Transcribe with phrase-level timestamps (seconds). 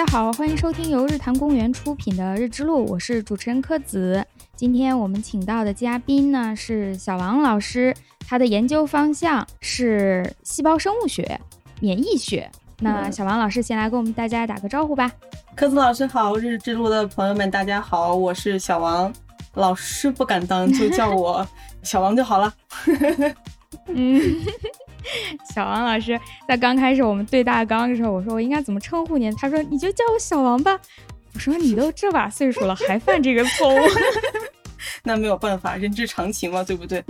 [0.00, 4.24] 大家好，欢迎收听由日坛公园出品的《日之路》，我是主持人柯子。
[4.56, 7.94] 今天我们请到的嘉宾呢是小王老师，
[8.26, 11.38] 他的研究方向是细胞生物学、
[11.80, 12.50] 免疫学。
[12.78, 15.12] 那小王老师先来跟我们大家打个招呼吧。
[15.54, 19.12] 柯子老师好，日之路的朋友们大家好，我是小王
[19.52, 21.46] 老师，不敢当，就叫我
[21.84, 22.50] 小王就好了。
[23.88, 24.22] 嗯。
[25.54, 26.18] 小王老师
[26.48, 29.34] 在刚开始我们对大纲的时候，我说我应该怎么称呼您？
[29.36, 30.78] 他说你就叫我小王吧。
[31.32, 33.78] 我说你都这把岁数了还犯这个错误，
[35.04, 37.04] 那没有办法，人之常情嘛，对不对？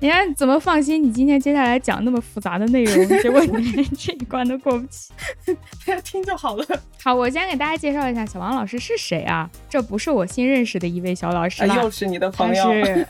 [0.00, 1.00] 你看怎么放心？
[1.00, 5.54] 你今天接下来讲那么复杂的内容，结果你连这一关都过不去，
[5.86, 6.66] 大家听就好了。
[7.00, 9.48] 好，我先给大家介绍一下小王老师是谁啊？
[9.70, 12.64] 这不是我新认识的一位小老师又是你的朋友。
[12.64, 13.06] 对。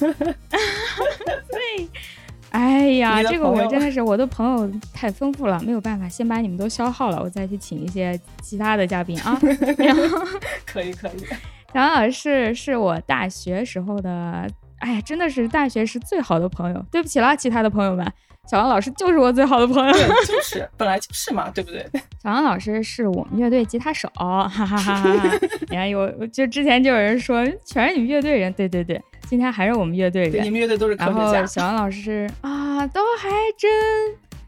[2.53, 9.39] 哎呀，这个我真的是 我的朋友太丰富了，没有办法，先把你们都消耗了，我再去请一些其他的嘉宾啊。
[10.67, 11.25] 可以可以，
[11.73, 14.47] 小王老师是我大学时候的，
[14.78, 16.84] 哎呀，真的是大学时最好的朋友。
[16.91, 18.06] 对不起了，其他的朋友们，
[18.50, 19.92] 小王老师就是我最好的朋友。
[20.27, 21.84] 就是本来就是嘛，对不对？
[22.23, 25.39] 小王老师是我们乐队吉他手，哈哈哈哈！
[25.70, 29.00] 你看有，就之前就有人说全是你们乐队人，对对对。
[29.33, 31.33] 今天还是我们乐队人，你们乐队都是科学家。
[31.33, 33.72] 然后小王老师啊，都还真，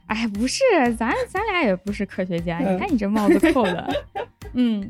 [0.08, 0.62] 哎，不是，
[0.94, 2.58] 咱咱俩也不是科学家。
[2.58, 3.88] 你看你这帽子扣的，
[4.52, 4.86] 嗯，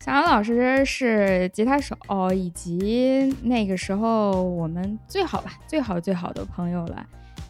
[0.00, 1.96] 小王老师是吉他手，
[2.34, 7.06] 以及那个时候我们最好吧，最好最好的朋友了。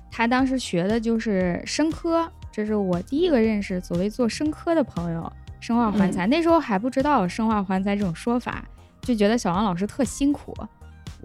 [0.08, 6.28] 他当时学的就是生科，这是我第一个认识所谓做生科的朋友，生化环材。
[6.28, 8.64] 那时候还不知道生化环材这种说法，
[9.01, 10.55] 就觉得小王老师特辛苦。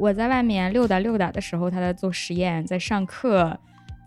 [0.02, 3.56] 我在外面溜达溜达的时候，他在做实验，在上课，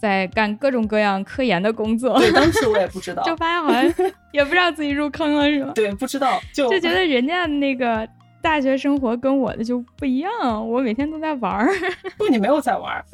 [0.01, 2.19] 在干各种各样科研的工作。
[2.19, 5.71] 对，当时我也不知道， 就发现好像也不知道自己入坑了，是吗？
[5.77, 8.07] 对，不知道，就就觉得人家那个
[8.43, 11.69] 大学生活跟我的就不一样，我每天都在玩儿。
[12.19, 13.05] 不，你没有在玩儿，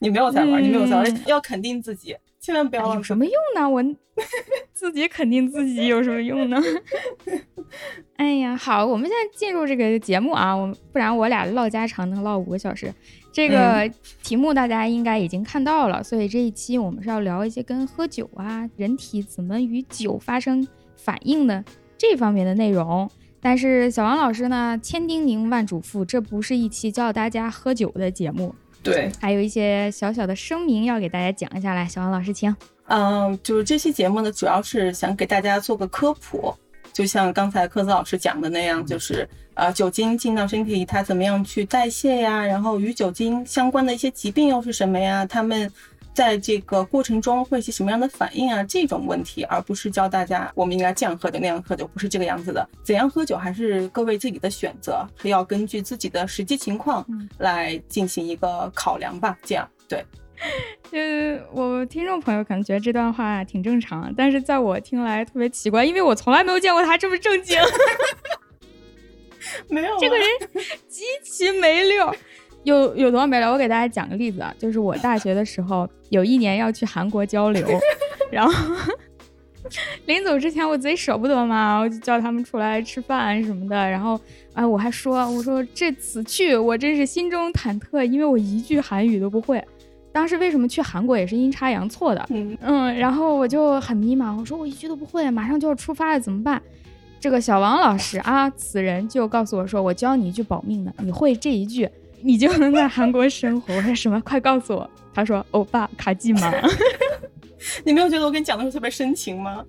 [0.00, 2.16] 你没有在玩儿，你没有在玩儿，要肯定自己。
[2.40, 3.68] 千万不要有什么用呢？
[3.68, 3.84] 我
[4.72, 6.58] 自己肯定自己有什么用呢？
[8.16, 12.92] 哎呀，好，我们现在进入这个节目啊，我不然我俩唠家常能唠五个小时。
[13.32, 13.88] 这个
[14.22, 21.62] 题目大家应该已经看到了，所以这一期我们是要聊一些跟喝酒啊、人体怎么与酒发生反应的
[21.96, 23.08] 这方面的内容。
[23.40, 28.54] 但是小王老师呢，千叮咛万嘱咐，这不是一期教大家喝酒的节目。
[28.82, 32.54] 对，还有一些小小的声明要给大家讲一下来，小王老师请。
[32.86, 36.54] 嗯，就是这期节目呢，主要是想给大家做个科普，
[36.92, 42.44] 就像刚才科子老师讲的那样，就是呃，酒精进到身体里，它怎么样去代谢呀？
[42.44, 45.24] 然后与酒精相关的一些疾病又是什么呀？
[45.24, 45.70] 他们。
[46.12, 48.62] 在这个过程中会是什么样的反应啊？
[48.64, 52.68] 这种问题，而不是教大家我们应该这样喝酒那样喝酒，不是这个样子的。
[52.82, 57.06] 怎样喝酒还是各位自己的选择，是要根据自己的实际情况
[57.38, 59.38] 来进行一个考量吧。
[59.42, 60.04] 这样对。
[60.90, 60.98] 就
[61.52, 67.58] 我听众朋友可能觉得这段话挺正常，但是在我听来特别奇怪，因为我从来没有见过他这么正经。
[69.68, 70.26] 没有，这个人
[70.88, 72.14] 极其没溜。
[72.64, 73.50] 有有多没了？
[73.50, 77.66] 我给大家讲个例子啊，就是我大学的时候有一年要去韩国交流，
[78.30, 78.52] 然后
[80.06, 83.76] 临走之前我贼舍不得嘛，我就叫他们出来吃饭什么的。
[83.90, 84.18] 然后
[84.54, 89.62] 哎，我还说我说这次去我真是心中忐忑，因为我一句韩语都不会。
[90.12, 92.28] 当时为什么去韩国也是阴差阳错的，
[92.60, 96.60] 嗯，然后我就很迷茫，我说我一句都不会，马上就要出发了怎么办？
[97.20, 101.88] 这个小王老师啊，此人就告诉我说，我教你一句保命的，你会这一句。
[102.22, 103.74] 你就能在韩国生活？
[103.74, 104.20] 我说什么？
[104.22, 104.90] 快告诉我！
[105.12, 106.52] 他说：“欧巴卡季吗？”
[107.84, 109.64] 你没有觉得我跟你讲的时候特别深情吗？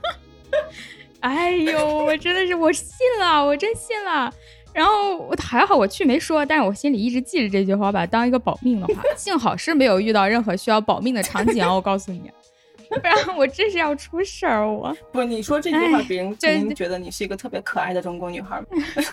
[1.20, 2.86] 哎呦，我真的是我信
[3.20, 4.32] 了，我真信了。
[4.72, 9.02] 然后我还好我去没说，但是我心里一直记着这句话，把它当一个保命的话。
[9.16, 11.72] 幸好是没有遇到任何需要保命的场景啊！
[11.74, 12.30] 我告诉你。
[13.00, 14.70] 不然我这是要出事儿！
[14.70, 18.62] 我不，你说这句话，别人肯定觉得你是一个特别可爱的中国女孩。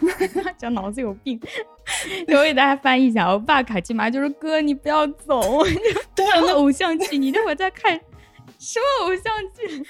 [0.57, 1.39] 讲脑子有病。
[2.27, 5.63] 我给大家翻译一下，我爸卡其玛就是哥，你不要走。
[6.15, 7.99] 对啊，那偶像剧，你这会在看
[8.57, 9.85] 什么偶像剧？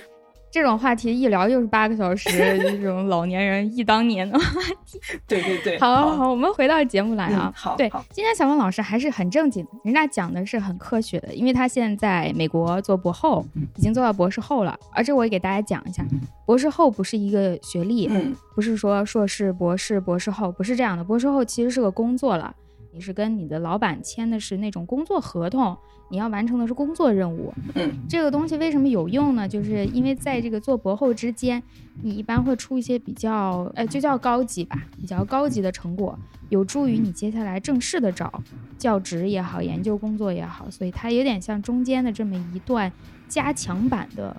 [0.51, 2.30] 这种话题一聊又是八个小时，
[2.60, 4.46] 这种老年人忆当年的话
[4.86, 5.00] 题。
[5.28, 7.54] 对对对， 好，好，好，我们回到节目来啊。
[7.56, 14.78] 好，对，今天小王老师还是很正经，人家讲的是很科学的，因为他现在美国做博后，已经做到博士后了。
[14.92, 16.04] 而且我也给大家讲一下，
[16.46, 18.10] 博士后不是一个学历，
[18.56, 22.54] 不是说硕士、博士、博士后不是这样的，博士后其实是个工作了。
[23.00, 25.78] 你是跟你的老板签的是那种工作合同，
[26.10, 27.54] 你要完成的是工作任务。
[27.75, 29.48] 嗯，这个东西为什么有用呢？
[29.48, 31.63] 就是因为在这个做博后之间，
[32.04, 36.19] 你一般会出一些比较，呃，就叫高级吧，比较高级的成果，
[36.50, 38.44] 有助于你接下来正式的找
[38.78, 42.92] 教职也好，研究工作也好，所以它有点像中间的这么一段
[43.30, 44.36] 加强版的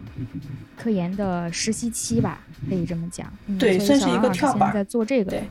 [0.77, 3.27] 科研的实习期吧，可以这么讲。
[3.47, 5.43] 嗯、对算是一个跳板现在在做这个。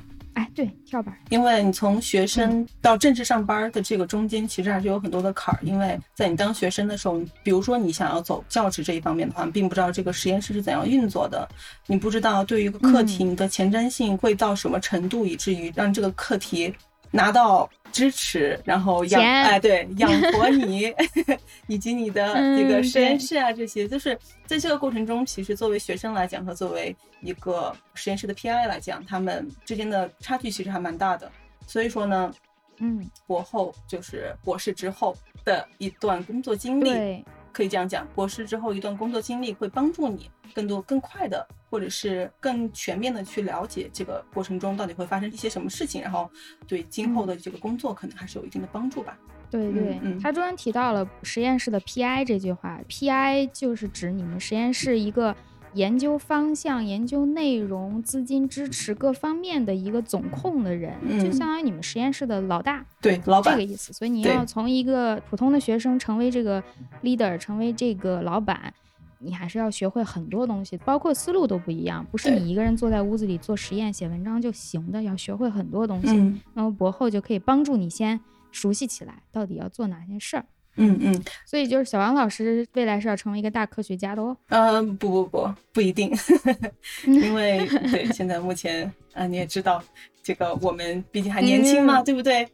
[0.60, 1.18] 对，跳板。
[1.30, 5.60] 因为你从学生到正式上班的这个中间，其实还是有很多的坎儿。
[5.64, 11.48] 因为在你当学生的时候，比如说你想要走教职这一方面的话，你并不知道这个实验室是怎样运作的，
[11.88, 16.74] 你不知道对于一个课题嗯你的前瞻性会到什么程度，以至于让这个课题
[17.10, 19.30] 拿到支持，然后养钱。
[19.44, 20.94] 哎对养活你，
[21.68, 31.32] 以及你的这个嗯实验室啊这些，就是在这个过程中，其实作为学生来讲和作为一个实验室的 PI 来讲，他们之间的差距其实还蛮大的。
[31.68, 32.32] 所以说呢，
[32.78, 37.26] 嗯，博后就是博士之后的一段工作经历，对，
[37.60, 46.32] 可以这样讲，博士之后一段工作经历会帮助你更多、更快的，或者是更全面的去了解这个过程中到底会发生一些什么事情，然后
[46.66, 49.18] 对今后的这个工作可能还是有一定的帮助吧。
[49.52, 55.36] 对对，嗯嗯他中间提到了实验室的 PI 这句话，PI 就是指你们实验室一个
[55.74, 63.94] 研究方向、研究内容、资金支持各方面的一个总控的人，就嗯相当于你们实验室的老大，对，老板这个，意思。
[63.94, 66.64] 所以你要从一个普通的学生成为这个
[67.04, 68.74] leader，成为这个老板。
[69.22, 76.08] 你还是要学会很多东西，包括思路都不一样，不是你一个人坐在屋子里做实验、写文章就行的，要学会很多东西。
[76.12, 78.18] 嗯那么博后就可以帮助你先
[78.50, 80.46] 熟悉起来，到底要做哪些事儿。
[80.80, 84.36] 嗯嗯，所以就是小王老师未来是要成为一个大科学家的哦。
[84.48, 86.12] 呃，不不不，不一定
[87.06, 89.84] 因为对现在目前啊、你也知道，
[90.24, 92.48] 这个我们毕竟还年轻嘛，嗯对不对？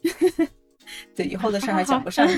[1.15, 2.33] 对，以后的事儿还讲不上啊。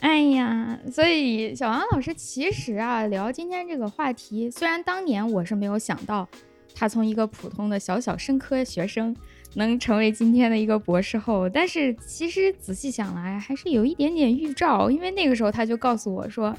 [0.00, 6.26] 哎呀，所以小王老师其实啊，聊今天这个话题，虽然当年我是没有想到，
[6.74, 9.14] 他从一个普通的小小生科学生
[9.56, 16.54] 能成为今天的一个博士后，但是其实仔细想来，还是有一点点预兆，因为那个时候他就告诉我说，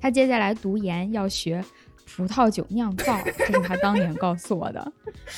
[0.00, 1.64] 他接下来读研要学。
[2.16, 4.92] 葡萄酒酿造，这是他当年告诉我的。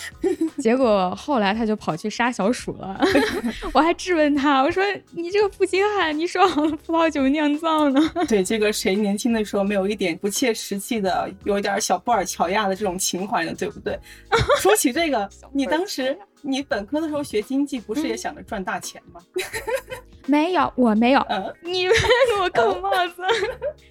[0.57, 2.99] 结果后来他就跑去杀小鼠了。
[3.75, 4.83] 我还质问他，我说
[5.13, 13.53] ：“你这个负心汉，你说好了葡萄酒酿造呢对，这个谁年轻的时候没有一点不切实际的，有一点小布尔乔亚的这种情怀呢？
[13.55, 13.97] 对不对？
[14.59, 19.21] 说起这个，你当时你本科的时候学经济，不是也想着赚大钱吗？？”
[20.27, 21.21] 没有，我没有。
[21.31, 23.17] 嗯，你别给 我扣帽子，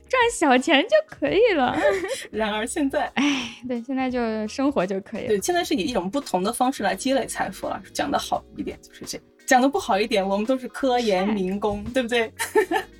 [0.07, 1.77] 赚小钱就可以了。
[2.31, 5.27] 然而现在，哎，对，现在就生活就可以了。
[5.27, 7.81] 对，现在是以一种不同的方式来积累财富了。
[7.93, 12.31] 讲的好一点就是这样，讲的不好一点，我们都是科研民工，对不对？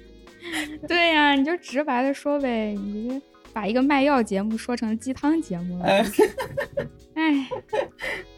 [0.86, 5.86] 对呀、你就直白的说呗，你这把一个卖药节目说成鸡汤节目了。
[5.86, 6.06] 嗯
[7.14, 7.48] 哎，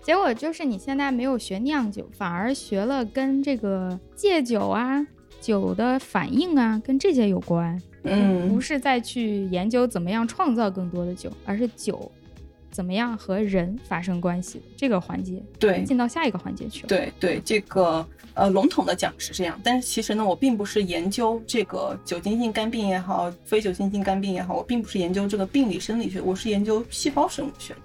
[0.02, 5.06] 结果就是你现在没有学酿酒，反而学了跟这个戒酒啊、
[5.40, 7.80] 酒的反应啊，跟这些有关。
[8.06, 12.12] 嗯不嗯，是再去研究怎么样创造更多的酒，而是酒
[12.70, 16.90] 怎么样和人发生关系这个环节，对，进到下一个环节去了。
[16.90, 18.06] 对对，这个
[18.36, 27.80] 呃笼统的讲是这样，但是其实呢，我并不是研究这个酒精性肝病也好，非酒精性肝病也好，我并不是研究这个病理生理学，我是研究细胞生物学的。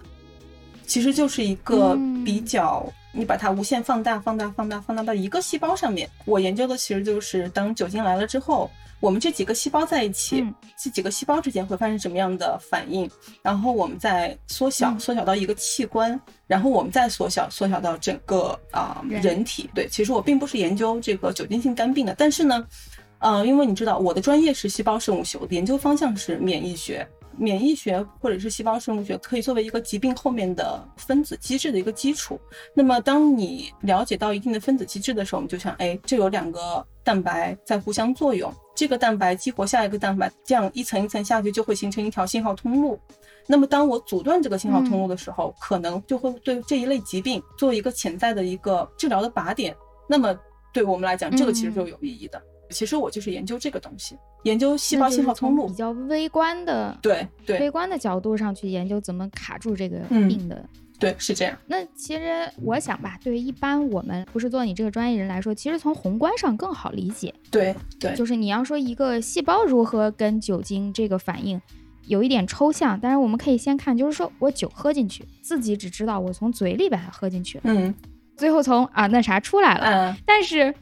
[0.86, 6.08] 其实就是一个嗯比较，你把它无限放大、放大、放大、放大到一个细胞上面。
[6.24, 13.08] 我研究的其实就是当酒精来了之后，我们这几个细胞在一起，嗯这几个细胞之间会发生什么样的反应，
[13.42, 19.70] 然后我们再缩小，嗯缩小到一个器官，然后我们再缩小，缩小到整个啊、人人体。
[19.74, 22.66] 对，其实我并不是研究这个酒精性肝病的，但是呢，
[23.18, 27.06] 呃，因为你知道我的专业是细胞生物学，我的研究方向是免疫学。
[27.38, 32.38] 免疫学或者是细胞生物学可以作为一个疾病后面的分子机制的一个基础。
[32.74, 42.98] 那么，当你了解到一定的分子机制的时候，我们就想，哎，这有两个蛋白在互相作用，这个蛋白激活下一个蛋白，这样一层一层下去就会形成一条信号通路。
[43.46, 49.74] 那么，当我阻断这个信号通路的时候，可能就会对这一类疾病做一个潜在的一个治疗的靶点。
[50.06, 50.38] 那么，
[50.72, 52.42] 对我们来讲，这个其实就有意义的。
[52.70, 55.74] 其实我就是研究这个东西，研究细胞信号通路比。
[55.74, 56.96] 较微观的。
[57.00, 60.64] 对对微观的角度上去研究怎么卡住这个嗯病的，
[60.98, 61.56] 对，是这样。
[61.66, 67.32] 那其实我想吧，对于一般我们不是做你这个专业人来说，其实从宏观上更好理解。
[67.50, 71.60] 对对就是你要说一个细胞如何跟酒精这个反应，
[72.06, 77.94] 有一点抽象，但是我们可以先看，就是说我酒喝进去，自己只知道我从嘴里把它喝进去了，嗯
[78.36, 80.72] 最后从啊那啥出来了，嗯但是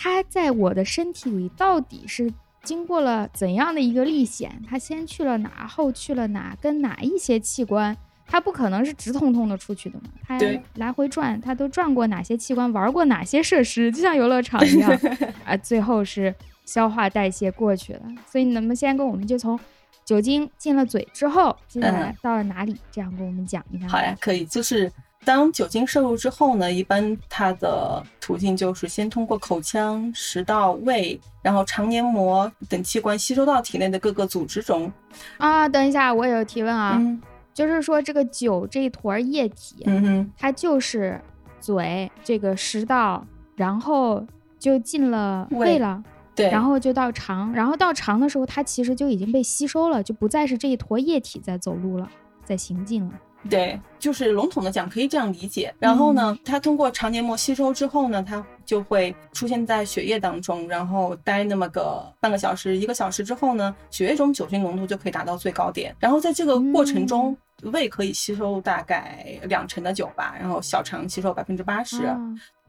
[0.00, 4.62] 它在我的身体里到底是经过了怎样的一个历险？
[4.68, 7.96] 它先去了哪，后去了哪，跟哪一些器官？
[8.30, 10.04] 它不可能是直通通的出去的嘛？
[10.26, 10.38] 它
[10.74, 14.90] 来回转，它都转过哪些器官，玩过哪些设施，就像游乐场一样
[15.44, 15.56] 啊。
[15.56, 18.02] 最后是消化代谢过去了。
[18.30, 19.58] 所以，能不能先跟我们就从
[20.04, 22.76] 酒精进了嘴之后，接下来嗯到了哪里？
[22.92, 23.88] 这样跟我们讲一下。
[23.88, 24.44] 好呀，可以。
[24.44, 24.92] 就是
[25.24, 34.90] 当酒精摄入之后呢，一般它的途径就是先通过口腔、食道、胃，然后肠黏膜等器官吸收到体内的各个组织中。
[35.36, 37.20] 啊，等一下，我有提问啊，嗯
[37.52, 41.20] 就是说这个酒这一坨液体，嗯哼，它就是
[41.60, 44.24] 嘴这个食道，然后
[44.58, 46.02] 就进了胃胃了。
[46.36, 52.08] 对，然后就到肠，然后到肠的时候，它其实就已经被吸收了，就不再是这一坨液体在走路了，
[52.44, 53.12] 在行进了。
[53.48, 55.72] 对，就是笼统的讲，可以这样理解。
[55.78, 65.94] 然后呢，嗯它通过肠黏膜吸收之后呢，它就会出现在血液当中，然后待那么个半个小时、一个小时之后呢，血液中酒精浓度就可以达到最高点。
[66.00, 72.02] 然后在这个过程中，胃可以吸收大概两成的酒吧，然后小肠吸收百分之八十。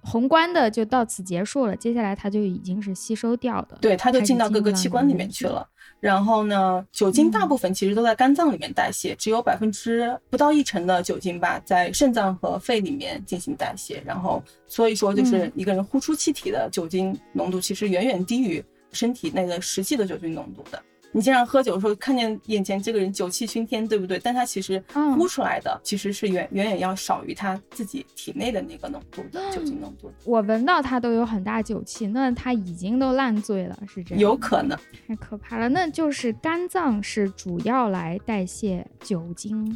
[0.01, 3.77] 啊宏观的就到此结束了，接下来它就已经是吸收掉的。
[3.81, 5.67] 对，它就进到各个器官里里面去了。
[5.99, 14.01] 然后呢，酒精大部分其实都在肝脏里面代谢，只有百分之不到一成的酒精吧在肾脏和肺里面进行代谢。
[14.05, 18.63] 然后所以说，就是嗯一个人呼出气体的酒精浓度其实远远低于
[18.93, 20.81] 身体内的实际的酒精浓度的。
[21.11, 24.19] 你经常喝酒的时候，看见眼前这个人酒气熏天，对不对？
[24.23, 34.19] 但他其实嗯呼出来的其实是远远远要少于他自己体内的那个浓度的酒精浓度，我闻到他都有很大酒气，那他已经都烂醉了，是这样？
[34.19, 34.77] 有可能。
[35.07, 35.67] 太可怕了。
[35.69, 39.75] 那就是肝脏是主要来代谢酒精、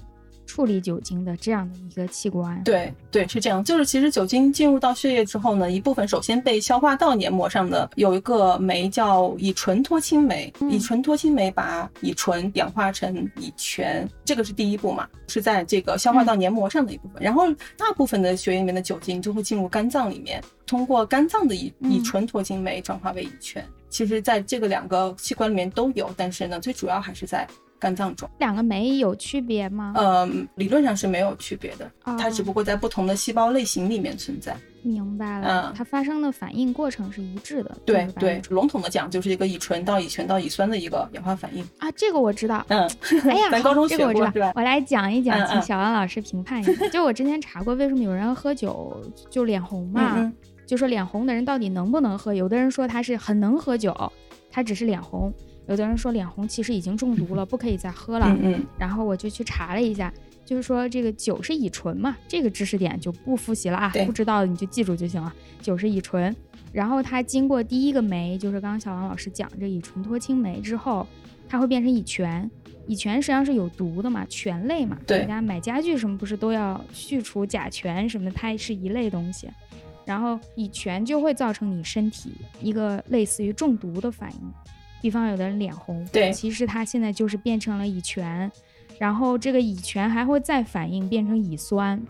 [0.54, 2.62] 处理酒精的这样的一个器官。
[2.64, 3.64] 对对，是这样。
[3.64, 17.24] 就是其实酒精进入到血液之后呢，一部分首先被消化道黏膜上的有一个酶叫乙醇脱氢酶，嗯乙醇脱氢酶把乙醇氧化成乙醛，这个是第一步嘛，是在这个消化道黏膜上的一部分。
[17.24, 23.66] 然后大部分的血液里面的酒精就会进入肝脏里面，通过肝脏的乙嗯乙醇脱氢酶转化为乙醛。
[23.90, 27.48] 其实在这个两个器官里面都有，但是呢，最主要还是在
[27.84, 28.30] 肝脏中。
[28.40, 29.92] 两个酶有区别吗？
[29.98, 30.26] 呃，
[30.56, 34.56] 理论上是没有区别的，它哦只不过在不同的细胞类型里面存在。
[34.82, 37.78] 明白了，嗯它发生的反应过程是一致的。
[37.86, 41.64] 对这个对，笼统的讲就是一个乙醇到乙醛到乙酸的一个氧化反应。
[41.80, 42.66] 啊，这个我知道。
[42.70, 42.90] 嗯，
[43.30, 46.88] 哎呀，咱高中这个我知道我来讲一讲，请小王老师评判一下。
[46.90, 50.14] 就我之前查过，为什么有人喝酒就脸红嘛？
[50.18, 50.34] 嗯
[50.66, 52.34] 就说脸红的人到底能不能喝？
[52.34, 53.94] 有的人说他是很能喝酒，
[54.50, 55.30] 他只是脸红；
[55.68, 58.28] 有的人说脸红其实已经中毒了，不可以再喝了。
[58.28, 60.14] 嗯嗯然后我就去查了一下，
[60.46, 65.34] 就是说这个酒是乙醇嘛，这个知识点就不复习了啊，不知道的你就记住就行了。
[65.62, 66.36] 酒是乙醇，
[66.72, 71.08] 然后它经过第一个酶，就是刚刚小王老师讲这乙醇脱氢酶之后，
[71.48, 72.50] 它会变成乙醛。
[72.86, 79.48] 乙醛实际上是有毒的嘛，醛类嘛，对大家买家具什么不是都要去除甲醛什么的，它也是一类东西。
[80.06, 84.54] 然后乙醛就会造成你身体一个类似于中毒的反应，
[85.04, 88.50] 比方有的人脸红，对其实它现在就是变成了乙醛，
[88.98, 92.02] 然后这个乙醛还会再反应变成乙酸，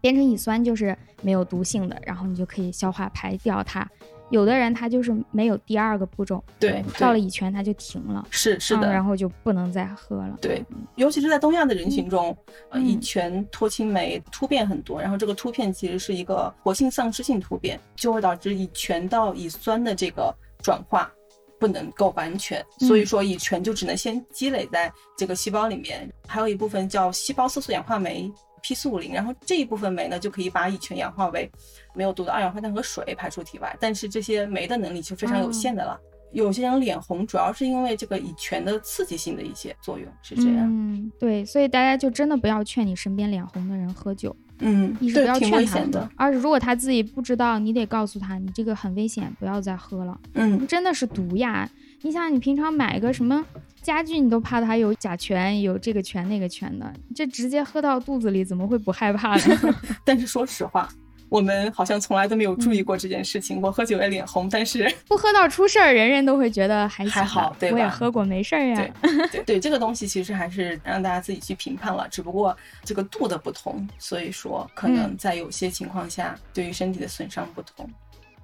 [0.00, 3.84] 变成乙酸就是没有毒性的，然后你就可以消化排掉它。
[4.30, 10.38] 有的人他就是没有第二个步骤，对到了乙醛他就停了，是是的，嗯然后就不能再喝了。
[10.40, 10.64] 对，
[10.94, 12.36] 尤其是在东亚的人群中，
[12.74, 21.10] 乙醛脱氢酶突变很多，然后这个突变其实是一个活性丧失性突变，就会导致乙醛到乙酸的这个转化
[21.58, 28.30] 不能够完全，所以嗯说乙醛就只能先积累在这个细胞里面，还有一部分叫细胞色素氧化酶
[28.62, 31.50] P 四五零，然后这一部分酶呢就可以把乙醛氧化为
[31.94, 35.98] 没有毒的二氧化碳和水排出体外，但是这些酶的能力是非常有限的了。
[36.32, 40.68] 有些人脸红，主要是因为这个乙醛的刺激性的一些作用，是这样。
[40.68, 51.68] 嗯，对，所以大家就真的不要劝你身边脸红的人喝酒，嗯，一是不要劝他二是如果他自己不知道，你得告诉他，你这个很危险，不要再喝了，嗯，真的是毒呀！
[52.02, 53.44] 你想，你平常买个什么
[53.82, 59.74] 家具，你都怕它有甲醛，有这个醛那个醛的，这直接喝到肚子里，怎么会不害怕呢？
[60.04, 60.88] 但是说实话，
[61.30, 63.60] 我们好像从来都没有注意过这件事情。
[63.60, 68.76] 我喝酒也脸红，但是不喝到出事儿，人人都会觉得还还好吧对吧我也喝过，没事儿呀。
[69.02, 77.88] 对对对，这个东西其实还是让大家自己去评判了，只不过这个度的不同，所以说可能嗯在有些情况下对于身体的损伤不同。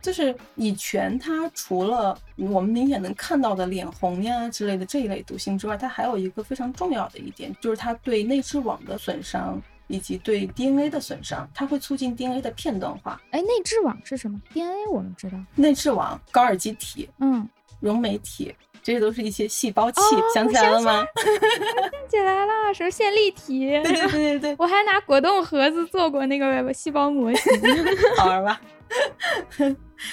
[0.02, 13.20] 就是乙醛，它除了我们明显能看到的脸红呀之类的这一类毒性之外，它还有一个非常重要的一点，就是它对内视网的损伤以及对 DNA 的损伤，它会促进 DNA 的片段化。
[13.30, 17.48] 哎，内质网是什么？DNA 我们知道，内质网、高尔基体、嗯，
[17.80, 21.04] 溶酶体，这些都是一些细胞器，哦想起来了吗？
[21.16, 23.68] 想起来了，什么线粒体？
[23.82, 27.52] 对对对对对，我还拿果冻盒子做过那个细胞模型。
[28.18, 28.60] 好玩吧？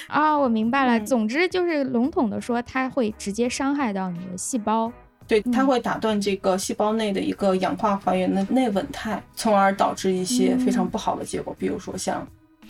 [0.08, 0.98] 啊、我明白了。
[0.98, 4.90] 嗯总之就是笼统的说，它会直接伤害到你的细胞。
[5.26, 5.52] 对，嗯。
[5.52, 12.26] 它会打断这个细胞内的一个氧化还原的内稳态，从而导致一些非常不好的结果，比如说像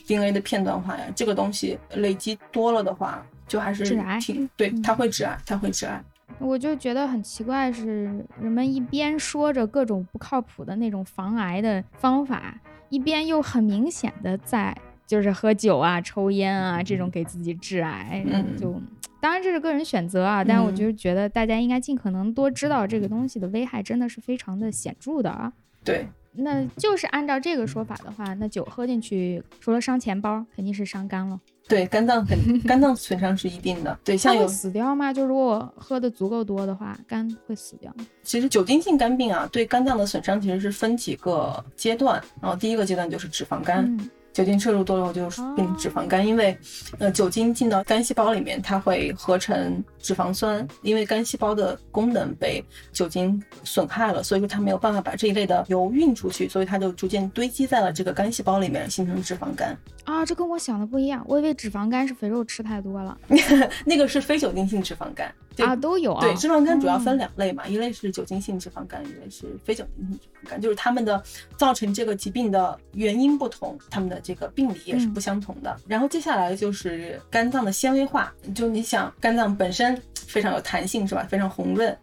[0.06, 4.82] DNA 的片段化呀，这个东西累积多了的话，就还是致癌挺对，嗯。
[4.82, 6.02] 它会致癌，它会致癌。
[6.38, 8.04] 我就觉得很奇怪，是
[8.40, 18.56] 人们一边说着各种不靠谱的那种防癌的方法，一边又很明显的在就是喝酒啊、抽烟啊这种给自己致癌，嗯。
[18.56, 18.80] 就
[19.22, 25.52] 当然这是个人选择啊，但是我嗯就是觉得大家应该尽可能多知道这个东西的危害真的是非常的显著的啊。
[25.84, 31.40] 对，那就是按照这个说法的话，那酒喝进去除了伤钱包，肯定是伤肝了。
[31.68, 33.96] 对，肝脏很肝脏损伤是一定的。
[34.02, 35.12] 对，像有死掉吗？
[35.12, 37.94] 就如果我喝的足够多的话，肝会死掉？
[38.24, 42.20] 其实酒精性肝病啊，对肝脏的损伤其实是分几个阶段。
[42.40, 46.56] 然后第一个阶段就是脂肪肝，嗯酒精摄入多了我就变成脂肪肝，因为
[46.98, 59.76] 呃酒精进到肝细胞里面，它会合成脂肪酸，因为肝细胞的功能被酒精损害了，所以说它没有办法把这一类的油运出去，所以它就逐渐堆积在了这个肝细胞里面，形成脂肪肝。
[60.04, 63.16] 啊，这跟我想的不一样，我以为脂肪肝是肥肉吃太多了
[63.86, 65.32] 那个是非酒精性脂肪肝。
[65.54, 66.20] 对啊，都有啊。
[66.22, 71.22] 对，脂肪肝主要分嗯两类嘛，一类是酒精性脂肪肝，一类是非酒精性脂肪肝，就是它们的
[71.56, 75.76] 造成这个疾病的原因不同，它们的这个病理也是不相同的。
[75.86, 81.96] 然后接下来就是肝脏的纤维化，就你想肝脏本身非常有弹性是吧，非常红润，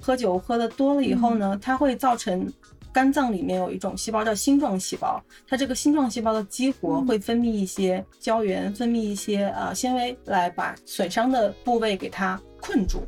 [0.00, 2.52] 喝酒喝的多了以后呢，它会造成。
[2.96, 13.02] 肝脏里面有一种细胞叫星状细胞，它这个星状细胞的激活嗯会分泌一些胶原，分泌一些呃纤维来把损伤的部位给它困住，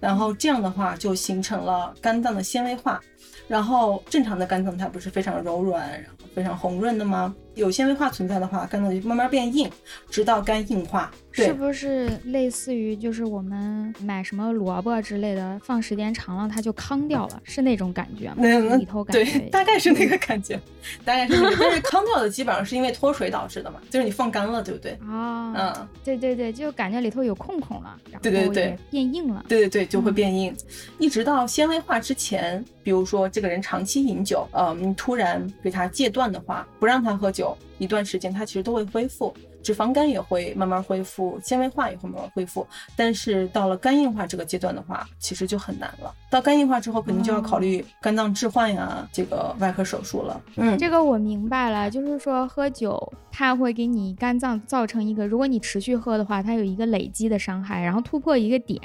[0.00, 3.00] 然后这样的话就形成了肝脏的纤维化。
[3.46, 7.32] 然后正常的肝脏它不是非常柔软，然后非常红润的吗？
[7.58, 9.70] 有纤维化存在的话，肝脏就慢慢变硬，
[10.08, 11.10] 直到肝硬化。
[11.30, 18.36] 是，不是类似于就是我们买什么萝卜之类的，放时间长了它就糠掉了，是那种感觉吗？
[18.38, 20.58] 那里头感对觉，大概是那个感觉，
[21.04, 21.56] 大概是那个。
[21.60, 24.98] 但是糠掉的基本上是因为脱水导致的嘛，就是你放干了，对不对？
[25.06, 29.44] 啊，嗯，对对对，就感觉里头有空空了，然后对对对变硬了。
[29.46, 30.56] 对对对，就会嗯变硬，
[30.98, 37.47] 一直到纤维化之前，比如说这个人长期饮酒，呃，你突然给他戒断的话，不让他喝酒
[37.78, 42.66] 一段时间，它其实都会恢复，脂肪肝也会慢慢恢复，纤维化也会慢慢恢复。
[42.96, 46.12] 但是到了肝硬化这个阶段的话，其实就很难了。
[46.28, 50.40] 到肝硬化之后，肯定就要考虑肝脏置换呀，这个外科手术了。
[50.56, 58.80] 嗯，这个我明白了，就是说喝酒它会给你肝脏造成一个，如果你持续喝的话，它有一个累积的伤害，然后突破一个点，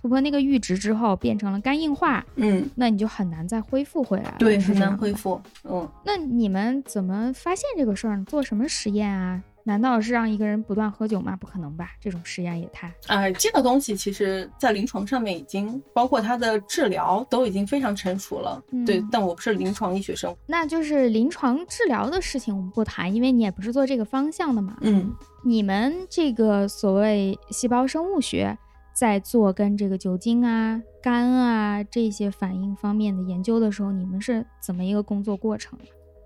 [0.00, 4.36] 突破那个阈值之后变成了肝硬化，嗯，那你就很难再恢复回来了。
[4.38, 4.76] 对，很。
[4.76, 5.40] 难恢复。
[5.64, 5.88] 嗯。
[6.04, 8.24] 那你们怎么发现这个事儿呢？
[8.28, 9.42] 做什么实验啊？
[9.66, 11.34] 难道是让一个人不断喝酒吗？
[11.34, 12.94] 不可能吧，这种实验也太……
[13.08, 18.62] 哎，这个东西其实在临床上面已经包括它的治疗都已经非常成熟了。
[18.86, 20.32] 对嗯，但我不是临床医学生。
[20.46, 24.76] 那就是临床治疗的事情我们不谈，因为你也不是做这个方向的嘛。
[24.82, 25.12] 嗯，
[25.44, 28.56] 你们这个所谓细胞生物学
[28.94, 35.76] 在做跟这个酒精啊、肝啊这些反应方面的研究的时候，你们是怎么一个工作过程？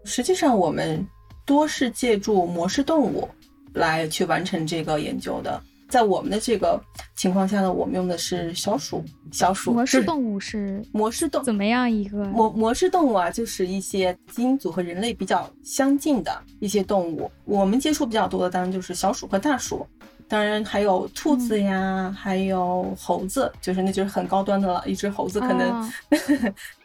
[0.05, 1.07] 实际上我们
[1.50, 3.28] 多是借助模式动物
[3.72, 5.60] 来去完成这个研究的。
[5.88, 6.80] 在我们的这个
[7.16, 12.18] 情况下呢，我们用的是小鼠，小鼠模式动物是模式动怎么样一个？
[12.26, 17.28] 模模式动物啊，就是一些基因组和人类比较相近的一些动物。
[17.44, 19.84] 我们接触比较多的当然就是小鼠和大鼠，
[20.28, 24.80] 当然还有兔子呀，还有猴子，就是那就是很高端的了。
[24.86, 25.90] 一只猴子可能、 哦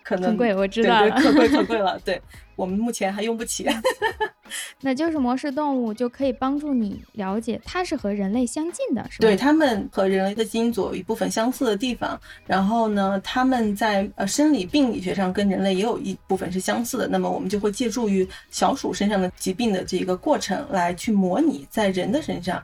[0.01, 1.11] 可能很贵，我知道了。
[1.11, 1.99] 对可贵可贵了。
[2.03, 2.19] 对
[2.55, 3.67] 我们目前还用不起。
[4.81, 9.21] 那就是模式动物就可以帮助你了解它是和人类相近的，是吧？
[9.21, 17.07] 对，它们和人类的基因组有一部分相似的地方，然后呢，它们在呃生理病理学上跟人类也有一部分是相似的。
[17.07, 22.63] 那么我们就会借助于小鼠身上的疾病的这个过程来去模拟在人的身上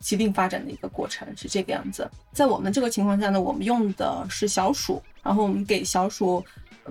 [0.00, 2.10] 疾病发展的一个过程，是这个样子。
[2.32, 6.44] 在我们这个情况下呢，我们用的是小鼠，然后我们给小鼠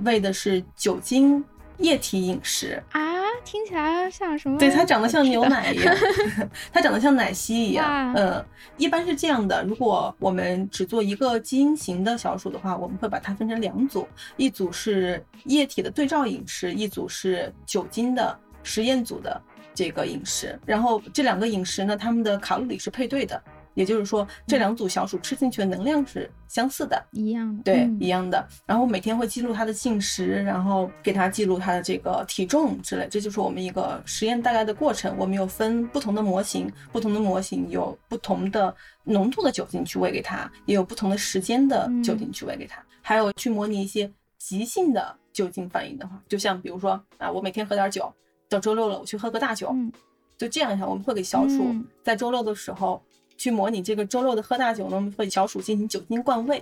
[0.04, 1.44] 喂的是酒精
[1.80, 2.82] 液体饮食。
[2.92, 3.02] 啊，
[3.44, 4.58] 听起来像什么？
[4.58, 5.96] 对，它长得像牛奶一样，
[6.72, 8.14] 它长得像奶昔一样。
[8.16, 8.46] 嗯，
[8.78, 9.64] 一般是这样的。
[9.64, 19.42] 如果我们只做一个基因型的小鼠的话，我们会把它分成两组，一组是液体的对照饮食，一组是酒精的实验组的
[19.74, 20.60] 这个饮食。
[20.66, 23.42] 然后这两个饮食呢，它们的卡路里是配对的，
[23.80, 27.02] 也就是说这两组小鼠吃进去的能量是相似的。
[27.14, 28.46] 一样的，对，嗯一样的。
[28.66, 35.16] 然后每天会记录它的进食，然后给它记录它的这个体重之类，这就是我们一个实验大概的过程。
[35.18, 48.14] 我们有分不同的模型，不同的模型有不同的浓度的酒精去喂给它，也有不同的时间的酒精去喂给它，还有去模拟一些急性的酒精反应的话，就像比如说啊，我每天喝点酒，
[48.50, 49.90] 到周六了我去喝个大酒，嗯
[50.38, 53.02] 就这样一下，我们会给小鼠嗯在周六的时候。
[53.40, 56.62] 去模拟这个周六的喝大酒呢，我们会小鼠进行酒精灌胃，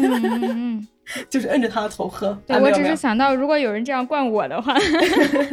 [0.00, 0.88] 嗯
[1.28, 2.36] 就是摁着它的头喝。
[2.46, 4.74] 对我只是想到，如果有人这样灌我的话，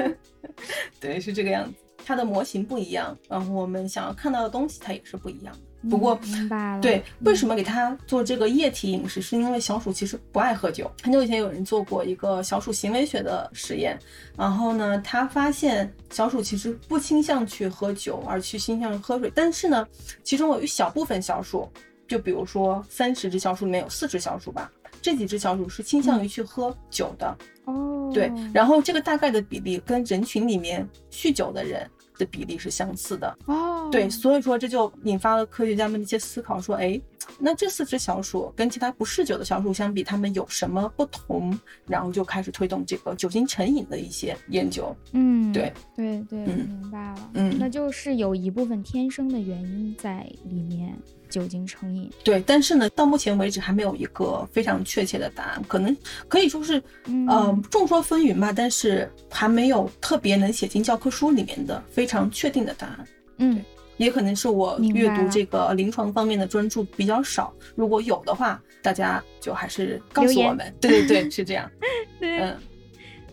[1.01, 1.73] 对，是这个样子。
[2.03, 5.59] 它的模型不一样，然后我们想要看到的东西它也是不一样的。
[5.89, 9.21] 不过嗯明白了，对，为什么给他做这个液体饮食？
[9.21, 10.89] 是因为小鼠其实不爱喝酒。
[11.01, 13.97] 很久以前有人做过一个小鼠行为学的实验，
[14.37, 19.31] 然后呢，他发现小鼠其实不倾向去喝酒，而去倾向于喝水。
[19.33, 19.87] 但是呢，
[20.23, 21.67] 其中有一小部分小鼠，
[22.07, 27.37] 就比如说三十只小鼠里面有四只小鼠吧，这几只小鼠是倾向于去喝酒的。
[27.65, 31.89] 哦，对，然后这个大概的比例跟人群里面酗酒的人
[32.21, 33.37] 的比例是相似的。
[33.47, 36.99] 哦，对，所以说这就引发了科学家们的一些思考，说，哎，
[37.39, 41.57] 那这四只小鼠跟其他不嗜酒的小鼠相比，它们有什么不同？
[41.87, 44.95] 然后就开始推动这个酒精成瘾的一些研究。
[45.13, 50.95] 嗯，对对对，嗯明白了，嗯那就是有一部分天生的原因在里面，
[51.31, 55.95] 酒精成瘾，对，但是呢，到目前为止还没有一个非常确切的答案，可能
[56.27, 63.07] 可以说是，嗯呃，众说纷纭吧，但是还没有特别能写进教科书里面的非常确定的答案。
[63.37, 63.63] 嗯
[63.97, 70.73] 也可能是我阅读这个临床方面的专注比较少，如果有的话，大家就还是告诉我们。
[70.81, 71.69] 对对对，是这样。
[72.19, 72.57] 对，嗯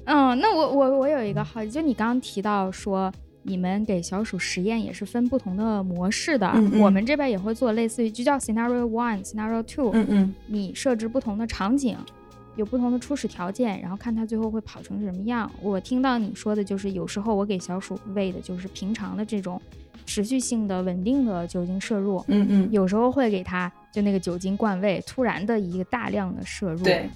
[0.05, 3.13] 嗯，那我我我有一个好奇，就你刚刚提到说。
[3.49, 6.81] 你们给小鼠实验也是分不同的模式的，嗯嗯。
[6.81, 10.35] 我们这边也会做类似于就叫 scenario one、scenario two，、嗯嗯。
[10.47, 11.97] 你设置不同的场景，
[12.57, 15.51] 有不同的初始条件，然后看它最后会跑成什么样。
[15.63, 19.61] 我听到你说的就是，有时候我给小鼠喂的就是平常的这种
[20.05, 26.83] 持续性的、稳定的酒精摄入，嗯嗯，有时候会给它就那个酒精灌喂，突然的一个大量的摄入。
[26.83, 27.09] 对，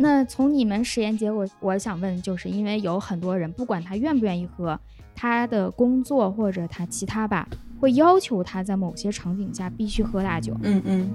[0.00, 4.78] 那从你们实验结果，我想问，就是因为有很多人，不管他愿不愿意喝，
[5.14, 7.46] 他的工作或者他其他吧，
[7.78, 10.56] 会要求他在某些场景下必须喝大酒。
[10.62, 11.10] 嗯嗯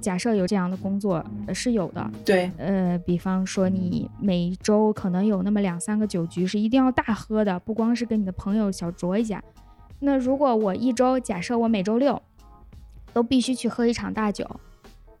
[0.00, 9.40] 假设有这样的工作呃是有的，对，呃，比方说你每周可能有那么两三个酒局是一定要大喝的，不光是跟你的朋友小酌一下。
[10.00, 12.20] 那如果我一周，假设我每周六
[13.12, 14.44] 都必须去喝一场大酒，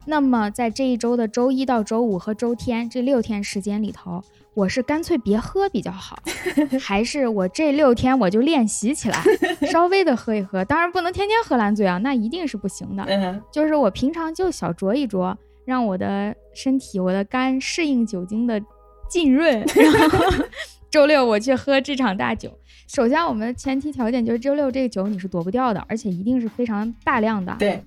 [0.06, 4.22] 那么在这一周的周一到周五和周天这六天时间里头，
[4.54, 6.16] 我是干脆别喝比较好，
[6.80, 9.22] 还是我这六天我就练习起来，
[9.70, 10.64] 稍微的喝一喝？
[10.64, 13.04] 当然不能天天喝烂醉啊，那一定是不行的。
[13.04, 15.34] 嗯就是我平常就小酌一酌，
[15.64, 18.60] 让我的身体、我的肝适应酒精的
[19.08, 20.44] 浸润， 然后
[20.90, 22.50] 周六我去喝这场大酒。
[22.88, 27.54] 首先，我们的前提条件就是周六这个酒你是躲不掉的，而且一定是非常大量的。
[27.58, 27.82] 对，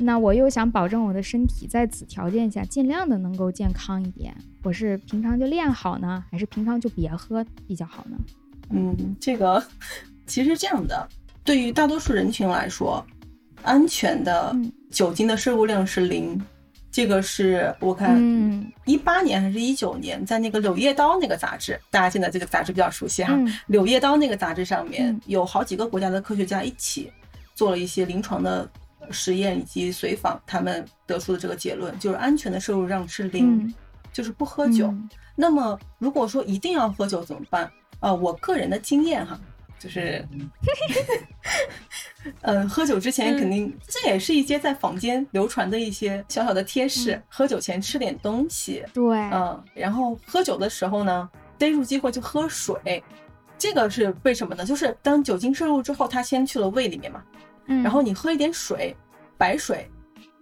[0.00, 8.16] 那我又想保证我的身体在此条件下尽量的能够健康一点，我是平常就练好呢，还是平常就别喝比较好呢？
[8.70, 9.62] 嗯，这个
[10.26, 11.06] 其实这样的，
[11.44, 13.04] 对于大多数人群来说，
[13.62, 16.40] 安全的嗯酒精的摄入量是零。
[16.92, 27.08] 这个是我看嗯一八年还是一九年，在那个《柳叶刀》那个杂志，大家现在这个杂志比较熟悉哈，嗯柳叶刀》那个杂志上面嗯有好几个国家的科学家一起
[27.54, 28.68] 做了一些临床的
[29.12, 33.74] 实验以及随访，他们得出的这个结论就是安全的摄入量是零，嗯，
[34.12, 34.86] 就是不喝酒。
[34.86, 37.70] 嗯那么如果说一定要喝酒怎么办？
[38.00, 39.40] 呃，我个人的经验哈，
[39.78, 40.22] 就是，
[42.42, 53.02] 呃，喝酒之前肯定，这也是一些在坊间流传的一些小小的贴士，嗯喝酒前吃点东西，对，嗯，然后喝酒的时候呢，逮住机会就喝水。
[53.56, 54.62] 这个是为什么呢？
[54.62, 57.22] 就是当酒精摄入之后，它先去了胃里面嘛，
[57.66, 58.96] 嗯然后你喝一点水，
[59.36, 59.88] 白水，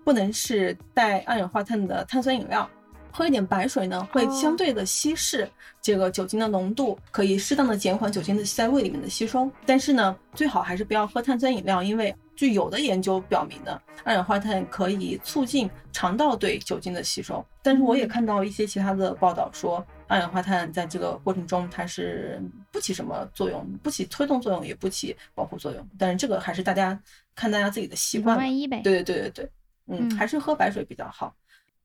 [0.05, 2.69] 不能是带二氧化碳的碳酸饮料。
[3.11, 5.49] 喝一点白水呢，会哦相对的稀释
[5.83, 9.51] 这个酒精的浓度，可以适当的减缓酒精的在胃里面的吸收。
[9.67, 17.45] 但是呢，最好还是不要喝碳酸饮料，因为据有的研究表明呢，二氧化碳可以促进肠道对酒精的吸收。
[17.61, 22.43] 但是我也看到一些其他的报道说，二氧化碳在这个过程中它是
[22.73, 25.89] 不不起什么作用，不起推动作用，也不起保护作用。
[25.99, 26.97] 但是这个还是大家
[27.35, 28.81] 看大家自己的习惯，万一呗。
[28.83, 29.51] 对对对对对，
[29.99, 31.35] 嗯，还是喝白水比较好。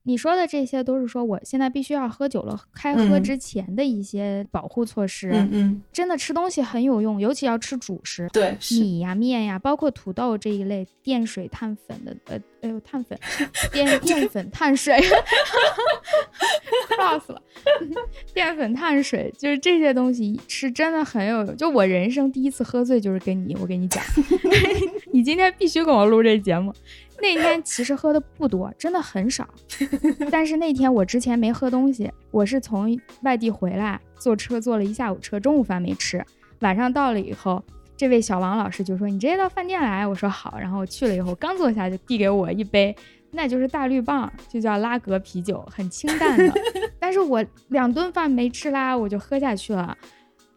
[0.06, 5.30] 你说的这些都是说我现在必须要喝酒了，开喝之前的一些保护措施。
[5.32, 13.18] 嗯嗯，真的吃东西很有用，尤其要吃主食，对，米呀、面呀，包括土豆这一类淀水碳粉的，呃，哎呦，碳粉，
[13.72, 15.00] 淀淀粉碳水，
[16.96, 17.42] 笑死了，
[18.34, 21.56] 淀粉碳水就是这些东西吃真的很有用。
[21.56, 24.02] 就我人生第一次喝醉就是跟你，我跟你讲，
[25.12, 26.74] 你今天必须跟我录这节目。
[27.20, 29.48] 那天其实喝的不多，真的很少。
[30.30, 36.24] 但是那天我之前没喝东西，我是从外地回来，坐车坐了一下午车，中午饭没吃。
[36.60, 37.62] 晚上到了以后，
[37.96, 42.94] 这位小王老师就说：“你直接到饭店来。”我说：“好。”然后我去了以后，刚坐下就递给我一杯，
[43.30, 46.52] 那就是大绿棒，就叫拉格啤酒，很清淡的。
[46.98, 49.96] 但是我两顿饭没吃啦，我就喝下去了。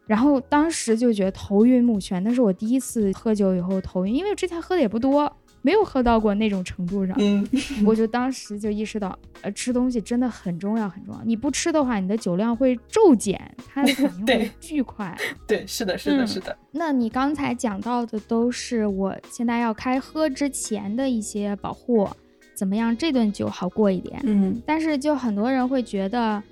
[0.06, 5.30] 然后当时就觉得头晕目眩，那是我第一次喝酒以后头晕，因为之前喝的也不多。
[5.62, 7.46] 没有喝到过那种程度上，嗯，
[7.84, 11.20] 我就当时就意识到，呃，吃东西真的很重要，很重要。
[11.24, 15.16] 你不吃的话，你的酒量会骤减，它的反应会巨快。
[15.46, 16.56] 对，是的，是的，是的。
[16.70, 22.08] 那你刚才讲到的都是我现在要开喝之前的一些保护，
[22.54, 24.20] 怎么样这顿酒好过一点？
[24.24, 26.42] 嗯，但是就很多人会觉得。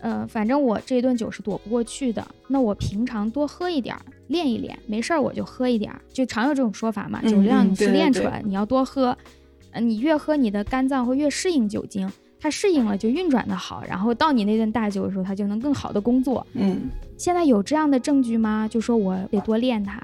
[0.00, 2.26] 呃，反正我这顿酒是躲不过去的。
[2.48, 7.20] 那我平常多喝一点儿，练一练，没事儿我就喝一点儿，就常有这种说法嘛。
[7.22, 9.16] 酒量你是练出来，你要多喝。
[9.72, 16.46] 呃，你越喝，你的肝脏会越适应酒精，它适应了就运转的好，然后到你那顿大酒的时候，它就能更好的工作。
[16.54, 18.68] 嗯，现在有这样的证据吗？
[18.70, 20.00] 就说我得多练它。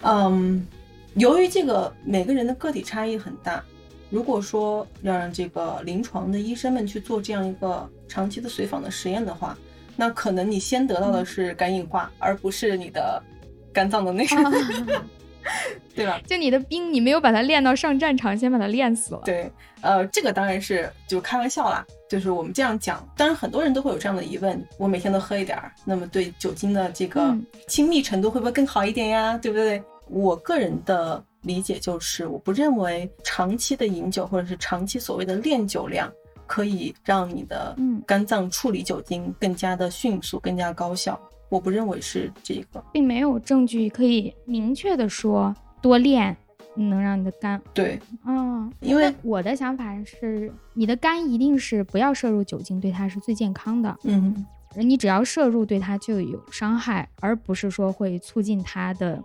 [0.00, 0.66] 嗯，
[1.14, 3.62] 由于这个每个人的个体差异很大。
[4.12, 9.56] 如果说要让这个临床的医生们去做这样一个长期的随访的实验的话，
[9.96, 13.22] 那可能你先得到的是肝硬化，而不是你的
[13.72, 15.02] 肝脏的那个，
[15.96, 16.20] 对吧？
[16.26, 19.22] 就你的兵，你没有把它练到上战场，先把它练死了。
[19.24, 23.02] 对，呃，这个当然是就开玩笑啦，就是我们这样讲。
[23.16, 27.34] 当然，很多人都会有这样的疑问：我每天都喝一点儿，那么对酒精的这个
[27.66, 29.38] 亲密程度会不会更好一点呀？
[29.38, 29.82] 对不对？
[30.10, 31.24] 我个人的。
[31.42, 36.10] 理解就是，我不认为长期的饮酒或者是长期所谓的练酒量
[36.46, 37.76] 可以让你的
[38.06, 41.20] 肝脏处理酒精更加的迅速、更加高效。
[41.48, 46.34] 我不认为是这个，并没有证据可以明确的说多练
[46.74, 53.94] 能让你的肝对，嗯，因为我的想法是，你的肝一定是不要摄入酒精，对它是最健康的。
[54.04, 59.22] 嗯，你只要摄入，对它就有伤害，而不是说会促进它的。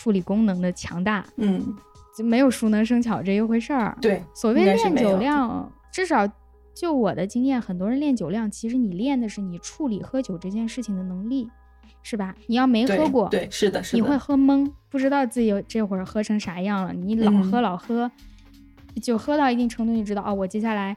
[0.00, 1.76] 处理功能的强大，嗯，
[2.16, 3.94] 就没有熟能生巧这一回事儿。
[4.00, 6.26] 对，所谓练酒量，至少
[6.74, 11.50] 就我的经验，很多人练酒量，其实你练的是你处理喝酒这件事情的能力，
[12.02, 12.34] 是吧？
[12.46, 16.94] 你要没喝过，对，是的，是的，你会喝懵，不知道自己这会儿喝成啥样了。
[16.94, 18.10] 你老喝老喝，
[19.02, 20.96] 酒喝到一定程度，你知道哦，我接下来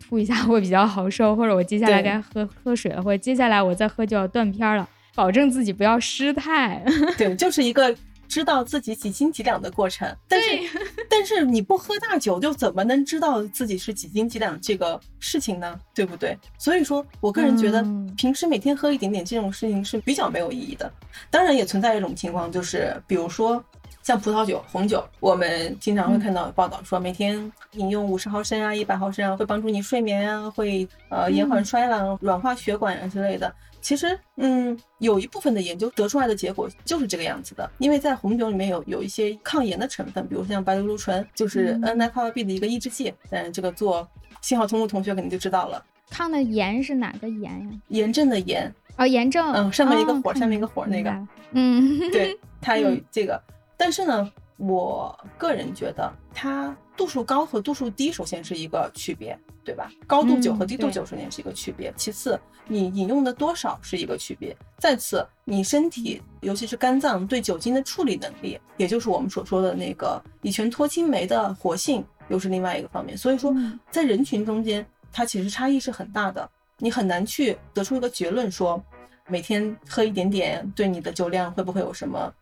[0.00, 6.82] 吐一下会比较好受，或者我接下来该喝喝水了，或者接下来我再喝就要断片了，保证自己不要失态。
[7.18, 7.94] 对，就是一个。
[8.28, 10.48] 知道自己几斤几两的过程，但是
[11.08, 15.80] 但是你不喝大酒，就怎么能知道自己是几斤几两这个事情呢？
[15.94, 16.36] 对不对？
[16.58, 17.82] 所以说我个人觉得，
[18.16, 20.92] 平时每天喝一点点这种事情是比较没有意义的。
[21.30, 23.62] 当然也存在一种情况，就是比如说
[24.02, 33.52] 像葡萄酒、红酒，我们经常会看到报道说，每天饮用五十毫升啊、一百毫升啊，会帮助你睡眠啊，会呃延缓衰老、软化血管啊之类的。
[33.88, 43.14] 其实，嗯，有一部分的研究得出来的结果就是这个样子的，因为在红酒里面有有一些抗炎的成分，比如像白藜芦醇，就是 n f r b 的一个抑制剂。
[43.30, 44.06] 但这个做
[44.42, 45.82] 信号通路同学肯定就知道了。
[46.10, 47.80] 抗的炎是哪个炎呀？
[47.88, 48.70] 炎症的炎。
[48.98, 49.54] 哦，炎症。
[49.54, 51.10] 嗯，上面一个火，上面一个火那个。
[51.52, 53.42] 嗯，对，它有这个。
[53.78, 59.38] 但是呢，我个人觉得它度数高和度数低，首先是一个区别。
[59.68, 59.92] 对吧？
[60.06, 73.14] 高度酒和低度酒首先是一个区别，其次你饮用的多少是一个区别，再次你身体尤其是肝脏对酒精的处理能力，也就是我们所说的那个乙醛脱氢酶的活性，又是另外一个方面。
[73.14, 73.54] 所以说，
[73.90, 78.82] 在人群中间，它其实差异是很大的，你很难去得出一个结论说，
[79.26, 82.32] 每天喝一点点对你的酒量会不会有什么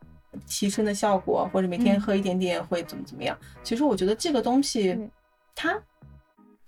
[0.47, 3.37] 提升的效果，或者每天喝一点点会怎么怎么样？
[3.65, 4.97] 其实我觉得这个东西，
[5.57, 5.77] 它。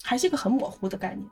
[0.03, 1.27] 还是一个很模糊的概念，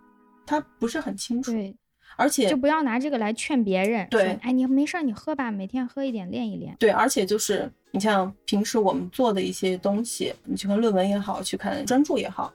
[0.44, 1.52] 它不是很清楚。
[1.52, 1.74] 对，
[2.16, 4.06] 而且就不要拿这个来劝别人。
[4.10, 6.74] 对，哎，你没事儿，你喝吧，每天喝一点，练一练。
[6.78, 12.52] 对，而且就是你像平时我们做的一些东西，你去看论文也好，去看专著也好，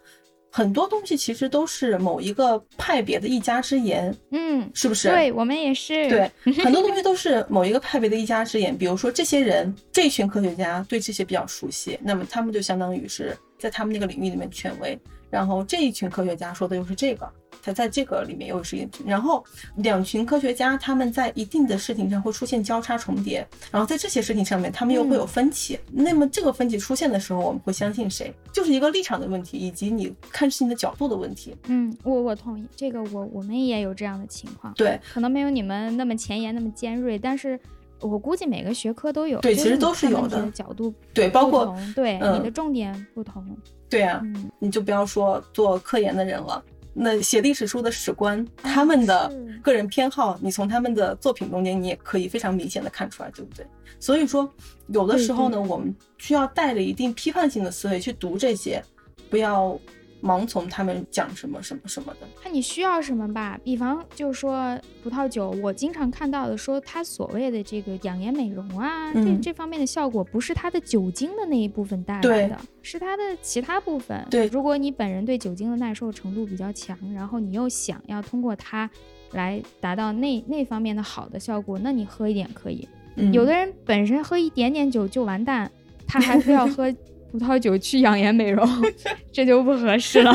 [0.52, 5.10] 很多东西其实都是某一个派别的一家之言，嗯，是不是？
[5.10, 6.10] 对我们也是。
[6.10, 6.30] 对，
[6.64, 8.78] 很多东西都是某一个派别的一家之言。
[8.78, 15.00] 比如说，这些人这一群科学家对这些比较熟悉，那么他们就相当于是在他们那个领域里面权威。
[15.32, 17.28] 然后这一群科学家说的又是这个，
[17.64, 19.06] 他在这个里面又是一群。
[19.08, 19.44] 然后
[19.78, 25.80] 两群科学家他们在一定的事情上会出现交叉重叠，然后在这些事情上面他们又会有分歧。
[25.92, 28.34] 那么这个分歧出现的时候，我们会相信谁？
[28.52, 31.56] 就是一个立场的问题，以及你看事情的角度的问题。
[31.68, 34.74] 嗯，我我同意这个，我我们也有这样的情况。
[34.74, 37.58] 对，可能没有你们那么前沿，那么尖锐，但是
[38.02, 39.40] 我估计每个学科都有。
[39.40, 40.94] 对，其实都是有的角度。
[41.14, 43.46] 对，包括对你的重点不同。
[43.90, 44.22] 对啊，
[44.60, 53.66] 你就不要说做科研的人了，那写历史书的史官，他们的个人偏好，你从他们的作品中间，你也可以非常明显的看出来，对不对？
[54.00, 54.50] 所以说，
[54.88, 58.84] 有的时候呢，我们需要带着一定批判性的思维去读这些，
[59.30, 59.80] 不要。
[60.22, 63.60] 盲从他们讲什么什么什么的，看你需要什么吧。
[63.64, 74.26] 比方就说葡萄酒，我经常看到的说它所谓的这个养颜美容啊，这这方面的效果不是它的酒精的那一部分带来的，是它的其他部分。
[74.30, 78.90] 对，如果你本人对酒精的耐受程度比较强，然后你又想要通过它
[79.32, 82.88] 来达到那那方面的好的效果，那你喝一点可以。
[83.34, 85.70] 有的人本身喝一点点酒就完蛋，
[86.08, 86.94] 他还非要喝。
[87.32, 88.68] 葡萄酒去养颜美容，
[89.32, 90.34] 这就不合适了。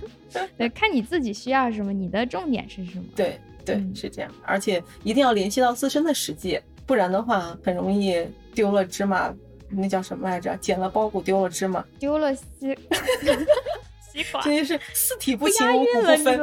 [0.58, 3.04] 对，看你自己需要什么，你的重点是什么？
[3.16, 4.30] 对对，是这样。
[4.44, 9.32] 而且一定要联系到自身的实际，不然的话很容易丢了芝麻，
[9.70, 10.56] 那叫什么来着？
[10.58, 12.44] 捡了包谷丢了芝麻，丢了西
[14.12, 16.40] 西瓜，真的是四体不勤，五谷不分。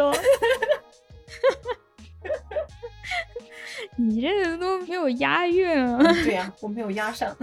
[3.98, 6.02] 你这人都没有押韵啊！
[6.24, 7.36] 对呀，我没有押上。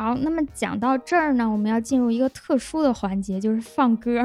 [0.00, 4.24] 好，那么讲到这儿呢，我们要进入一个特殊的环节，就是放歌。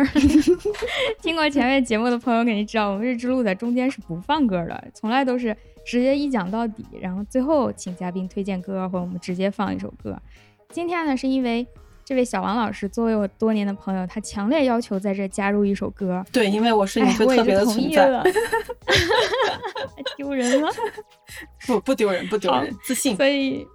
[1.22, 5.54] 听过前面节目的朋友肯定知道，我们日之路在中间是不放歌的，从来都是
[5.86, 10.18] 直接一讲到底，然后最后请嘉宾推荐歌，或者我们直接放一首歌。
[10.70, 11.68] 今天呢，是因为。
[12.06, 16.24] 这位小王老师作为我多年的朋友，他强烈要求在这加入一首歌。
[16.32, 18.06] 对，因为我是你最特别的存在。
[20.15, 20.70] 丢人了？
[21.65, 23.15] 不，不丢人，不丢人，自信。
[23.15, 23.65] 所以，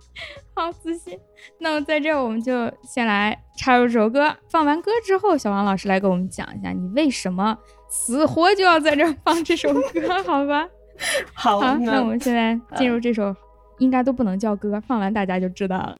[0.54, 1.18] 好自信。
[1.58, 4.34] 那么在这儿，我们就先来插入这首歌。
[4.48, 7.56] 放完歌之后，小王老师来给我们讲一下，你为什么
[7.88, 9.82] 死活就要在这儿放这首歌？
[10.24, 10.68] 好吧？
[11.34, 13.34] 好，那我们现在进入这首，
[13.78, 15.96] 应该都不能叫歌，放完大家就知道了。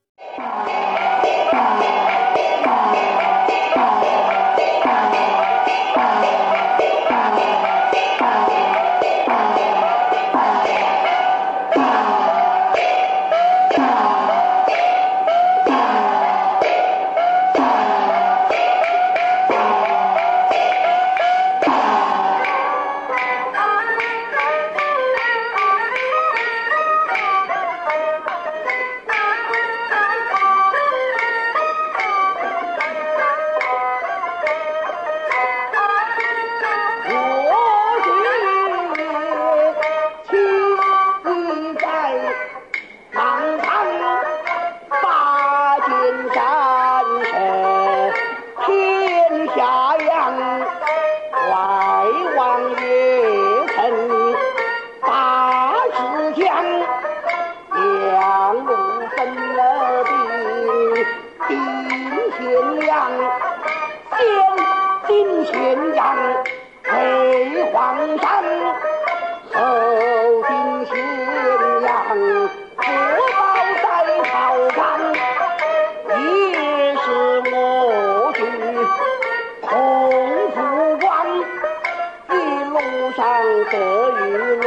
[83.70, 84.64] 得与禄，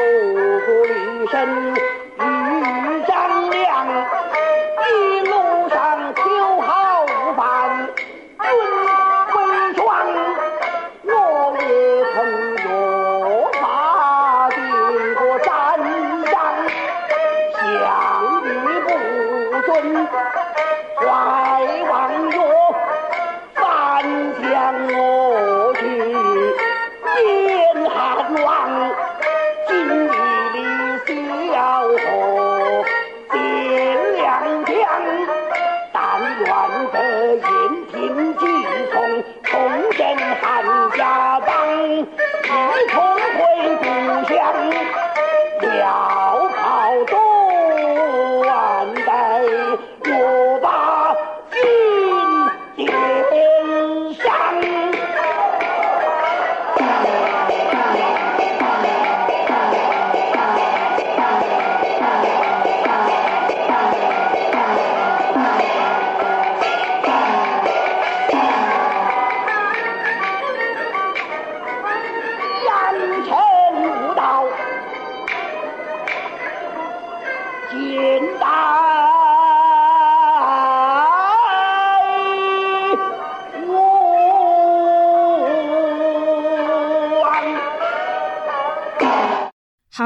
[0.59, 1.92] 不离身。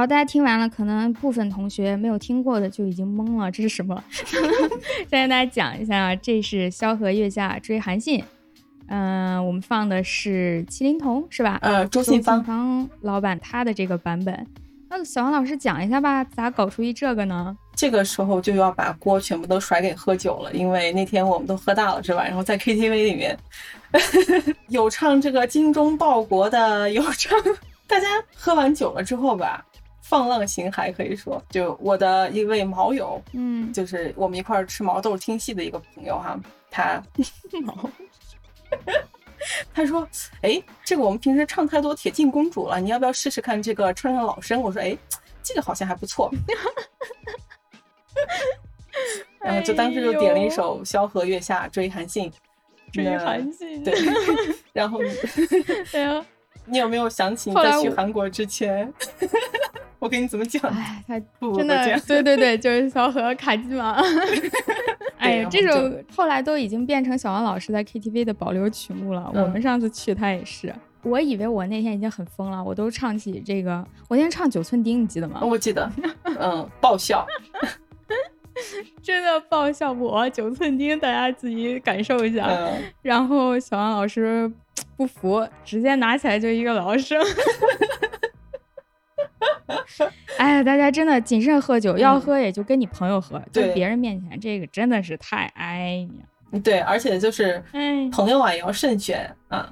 [0.07, 4.01] 好，大家听完了，可能部分同学没有听过的就已经懵了，这是什么？
[5.11, 8.23] 再跟大家讲一下啊，这是萧何月下追韩信。
[8.87, 11.59] 嗯、我们放的是麒麟童是吧？
[11.61, 14.47] 呃，周周信芳，芳老板他的这个版本。
[14.89, 17.57] 那小王老师讲一下吧，咋搞出一这个呢？
[17.75, 22.23] 这个时候就要把锅全部都甩给喝酒了，因为那天我们都喝大了，是吧？
[22.23, 23.37] 然后在 KTV 里面
[24.69, 27.37] 有唱这个精忠报国的，有唱
[27.85, 29.65] 大家喝完酒了之后吧，
[30.07, 36.39] 放浪形骸，可以说，就我的一位毛友，嗯，就是我们一块儿吃毛豆听戏的一个朋友哈，
[36.71, 37.03] 他
[39.73, 40.07] 他说
[40.41, 44.97] ：“哎，这个我们平时唱太多《铁镜公主》了，你要不要试试看这个唱唱老生？”我说：“哎，
[45.43, 46.31] 这个好像还不错。
[49.39, 52.31] ”然后就当时就点了一首《萧何月下追韩信》，
[52.91, 53.83] 追韩信。
[53.83, 53.93] 对，
[54.73, 55.09] 然后你
[55.93, 56.25] 哎呀，
[56.67, 58.91] 你有没有想起你在去韩国之前，
[59.99, 60.61] 我给你怎么讲？
[60.71, 63.97] 哎，他不不真的这样，对对对，就是小何卡基嘛。
[65.17, 69.31] 哎呀，这首后来都已经变成小王老师在 KTV 的保留曲目了。
[69.33, 75.39] 嗯我们上次去他也是，我以为我那天已经很疯了，我都唱起这个，我那天唱九寸钉，你记得吗？
[75.43, 75.89] 我记得，
[76.39, 77.25] 嗯，爆笑，
[79.01, 82.45] 真的爆笑我九寸钉，大家自己感受一下。
[82.47, 84.51] 嗯，然后小王老师
[84.97, 87.21] 不服，直接拿起来就一个老生。
[90.37, 96.07] 哎呀，大家真的谨慎喝酒，要喝也就跟你朋友喝，在对别人面前这个真的是太哎
[96.51, 98.09] 呀，对，而且就是哎。
[98.11, 99.71] 朋友啊也要慎选啊。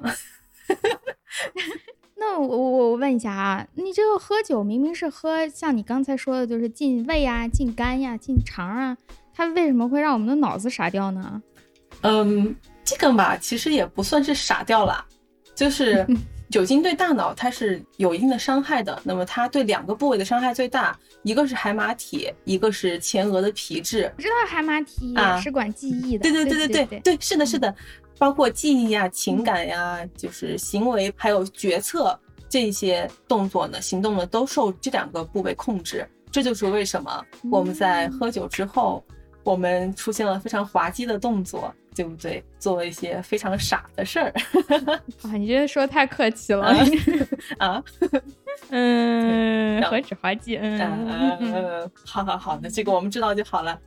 [2.18, 8.96] 那我我我问一下啊，你这个喝酒明明是喝像你刚才说的，就是进胃呀、进肝呀、进肠啊，
[9.34, 11.42] 它为什么会让我们的脑子傻掉呢？
[12.02, 12.54] 嗯，
[12.84, 15.04] 这个嘛，其实也不算是傻掉了，
[15.56, 16.06] 就是
[16.48, 19.00] 酒精对大脑它是有一定的伤害的。
[19.02, 24.12] 那么它对两个部位的伤害最大，一个是海马体，一个是前额的皮质。
[24.16, 27.74] 我知道海马体啊是管记忆的，对对对对对对对，是的，是的，
[28.16, 32.16] 包括记忆呀、情感呀，就是行为还有决策
[32.48, 36.06] 这些动作呢、行动呢，都受这两个部位控制。
[36.30, 39.02] 这就是为什么我们在喝酒之后，
[39.42, 42.42] 我们出现了非常滑稽的动作，对不对？
[42.60, 44.32] 做了一些非常傻的事儿
[45.22, 46.76] 啊，你这说太客气了。
[47.58, 47.82] 啊。
[48.70, 51.54] 嗯，然后何止滑稽，嗯嗯嗯嗯。
[51.82, 53.78] 嗯， 好好好，那这个我们知道就好了。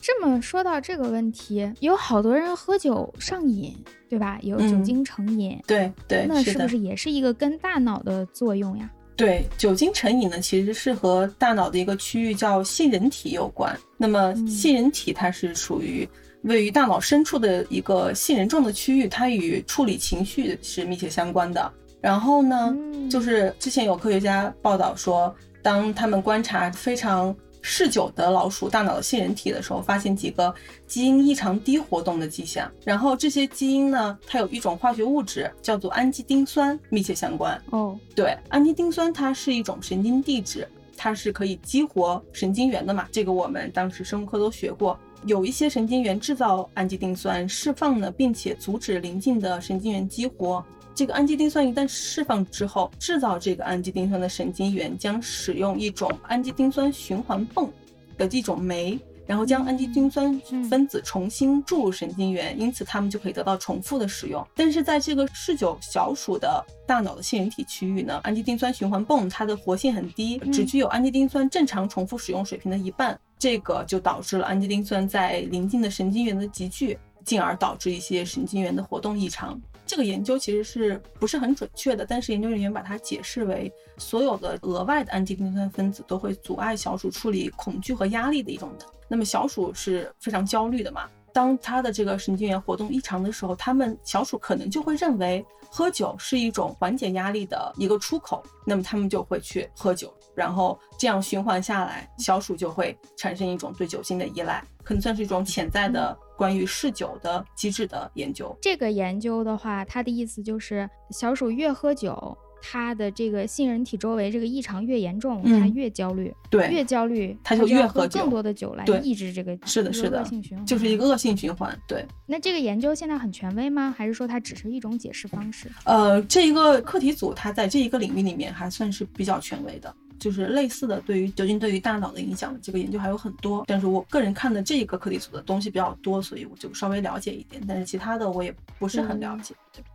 [0.00, 3.76] 这么说到这个问题，有好多人喝酒上瘾，
[4.08, 4.38] 对吧？
[4.42, 8.90] 有酒嗯精成瘾，对对，那是不是也是一个跟大脑的作用呀？
[9.14, 13.78] 对，酒精成瘾呢，其实是和大脑的一个区域叫杏仁体有关。
[13.98, 16.08] 那么嗯杏仁体它是属于
[16.42, 21.72] 位于大脑深处的一个杏仁状的区域，它与处理情绪是密切相关的。
[22.00, 30.52] 然后呢，嗯就是之前有科学家报道说，当他们观察非常嗜酒的老鼠大脑的杏仁体的时候，发现几个
[30.84, 32.68] 基因异常低活动的迹象。
[32.84, 37.62] 然后这些基因呢，它有一种化学物质叫做氨基丁酸，密切相关。
[37.70, 40.66] 哦，对，氨基丁酸它是一种神经递质，
[40.96, 43.06] 它是可以激活神经元的嘛。
[43.12, 44.98] 这个我们当时生物课都学过。
[45.24, 50.64] 有一些神经元制造氨基丁酸，释放呢，并且阻止邻近的神经元激活。
[50.94, 57.70] 这个氨基丁酸一旦释放之后，制造这个氨基丁酸的神经元将使用一种氨基丁酸循环泵
[58.18, 64.46] 的一种酶，然后将氨基丁酸分子重新注入神经元，因此它们就可以得到重复的使用。
[64.54, 79.60] 但是在这个嗜酒小鼠的大脑的杏仁体区域呢，氨基丁酸循环泵它的活性很低，只具有氨基丁酸正常重复使用水平的一半，这个就导致了氨基丁酸在邻近的神经元的集聚，进而导致一些神经元的活动异常。
[79.84, 88.86] 这个研究其实是不是很准确的，但是研究人员把它解释为所有的额外的氨基丁酸分子都会阻碍小鼠处理恐惧和压力的一种的。
[89.12, 108.56] 那么小鼠是非常焦虑的嘛，当它的这个神经元活动异常的时候，它们小鼠可能就会认为喝酒是一种缓解压力的一个出口，那么它们就会去喝酒，然后这样循环下来，小鼠就会产生一种对酒精的依赖，可能算是一种潜在的关于嗜酒的机制的研究。
[108.62, 112.34] 这个研究的话，它的意思就是小鼠越喝酒，
[112.64, 121.76] 它的这个杏仁体周围这个异常越严重，嗯它越焦虑，对，越焦虑，他就越喝更多的酒来抑制这个是的是的恶性循环，就是一个恶性循环。
[121.88, 123.92] 对，那这个研究现在很权威吗？
[123.98, 125.68] 还是说它只是一种解释方式？
[125.84, 129.92] 呃，这一个课题组它在这一个领域里面还算是比较权威的。
[130.18, 139.52] 就是类似的对于酒精对于大脑的影响的这个研究还有很多，但是我个人看的这个课题组的东西比较多，所以我就稍微了解一点，但是其他的我也不是很了解，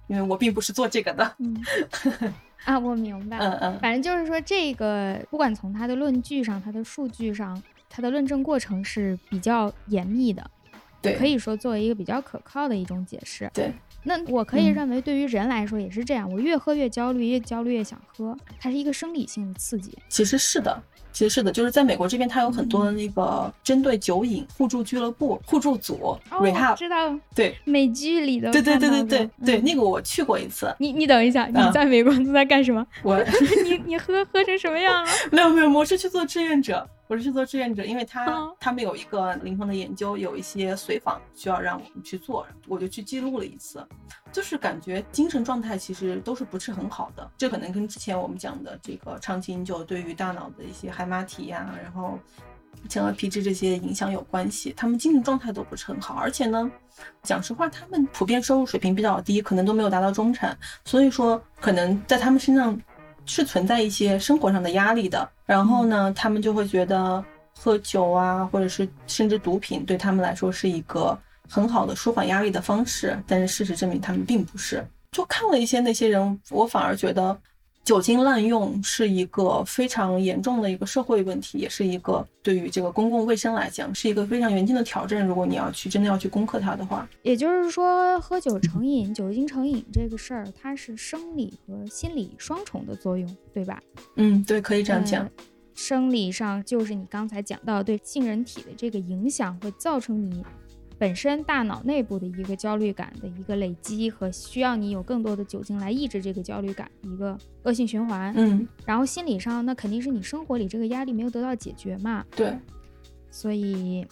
[0.08, 1.36] 因为我并不是做这个的。
[1.40, 1.64] 嗯
[2.66, 3.38] 啊，我明白。
[3.38, 10.50] 嗯嗯反正就是说，这个不管从它的论据上、它的数据上、它的论证过程是比较严密的，
[11.02, 13.50] 对，可以说作为一个比较可靠的一种解释。
[13.54, 13.72] 对，
[14.04, 19.98] 那我可以嗯认为，对于人来说也是这样，我越喝越焦虑，越焦虑越想喝，它是一个生理性的刺激。
[20.10, 20.84] 其实是的，
[21.18, 27.58] 其实是的，就是在美国这边，它有很多的那个针对酒瘾互助俱乐部、互助组、哦，我 rehab，知道对。
[27.66, 29.64] 美剧里的，对对对对对对，嗯。
[29.64, 31.72] 那个我去过一次，你你等一下，你嗯。
[31.72, 32.86] 在美国都在干什么？
[33.02, 33.18] 我
[33.66, 35.10] 你你喝喝成什么样 了？
[35.32, 43.86] 没有没有，我是去做志愿者，我是去做志愿者，因为他、哦他们有一个临床的研究，有一些随访需要让我们去做，我就去记录了一次，
[44.32, 52.20] 就是感觉精神状态其实都是不是很好的，这可能跟之前我们讲的这个长期饮酒对于大脑的一些海马体呀、然后
[52.90, 56.70] 前额皮质这些影响有关系，他们精神状态都不是很好，而且呢。
[57.22, 62.76] 讲实话，他们普遍收入水平比较低，可能都没有达到中产，所以说可能在他们身上
[63.28, 65.30] 是存在一些生活上的压力的。
[65.46, 67.24] 然后呢，他们就会觉得
[67.56, 71.18] 喝酒啊，或者是甚至毒品，对他们来说是一个
[71.48, 73.22] 很好的舒缓压力的方式。
[73.28, 74.84] 但是事实证明，他们并不是。
[75.12, 77.38] 就看了一些那些人，我反而觉得
[77.88, 85.26] 酒精滥用是一个非常严重的一个社会问题，也是一个对于这个公共卫生来讲是一个非常严峻的挑战。
[85.26, 93.82] 如果你要去真的要去攻克它的话，也就是说，喝酒成瘾、酒精成瘾这个事儿，它是生理和心理双重的作用，对吧？
[94.18, 95.24] 嗯，对，可以这样讲。
[95.24, 95.32] 呃
[95.74, 100.44] 生理上就是你刚才讲到对杏仁体的这个影响，会造成你
[101.00, 108.34] 本身大脑内部的一个焦虑感的一个累积，和需要你有更多的酒精来抑制这个焦虑感一个恶性循环。
[108.36, 112.58] 嗯，然后心理上，那肯定是你生活里这个压力没有得到解决嘛，对，
[113.30, 114.06] 所以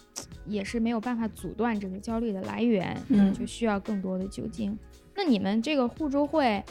[0.46, 4.78] 也是没有办法阻断这个焦虑的来源，嗯就需要更多的酒精。
[5.16, 6.64] 那你们这个互助会，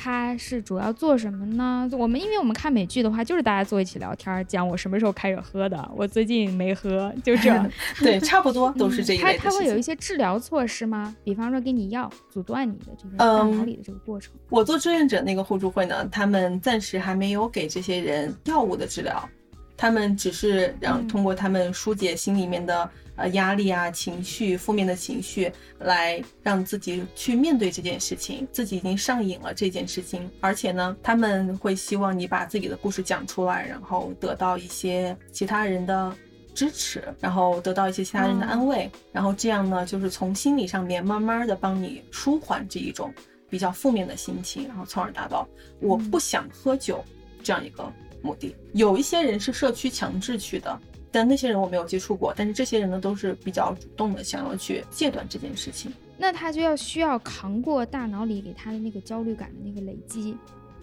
[0.00, 1.90] 它是主要做什么呢？
[1.90, 7.52] 我们因为我们看美剧的话，就是大家坐一起聊天儿，讲我什么时候开始喝的，我最近没喝，就这。
[7.98, 9.50] 对，差不多都是这一嗯它类的事情。
[9.50, 11.14] 它会有一些治疗措施吗？
[11.24, 14.32] 比方说给你药，阻断你的这个大嗯脑里的这个过程。
[14.50, 19.28] 我做志愿者那个互助会呢，他们暂时还没有给这些人药物的治疗，
[19.76, 22.88] 他们只是让嗯通过他们疏解心里面的
[23.18, 28.48] 呃压力啊、情绪、负面的情绪，来让自己去面对这件事情。
[28.50, 36.16] 自己已经上瘾了这件事情，而且呢，他们会希望你把自己的故事讲出来，然后得到一些其他人的。
[36.54, 43.14] 支持，然后得到一些其他人的安慰，然后这样呢，就是从心理上面慢慢的帮你舒缓这一种
[43.48, 45.46] 比较负面的心情，然后从而达到
[45.78, 47.04] 我不想喝酒
[47.44, 47.88] 这样一个
[48.22, 48.56] 目的。
[48.72, 50.76] 有一些人是社区强制去的，
[51.10, 55.92] 但那些人我没有接触过，但是这些人呢都是比较主动的，想要去戒断这件事情。
[56.16, 60.36] 那他就要需要扛过大脑里给他的那个焦虑感的那个累积，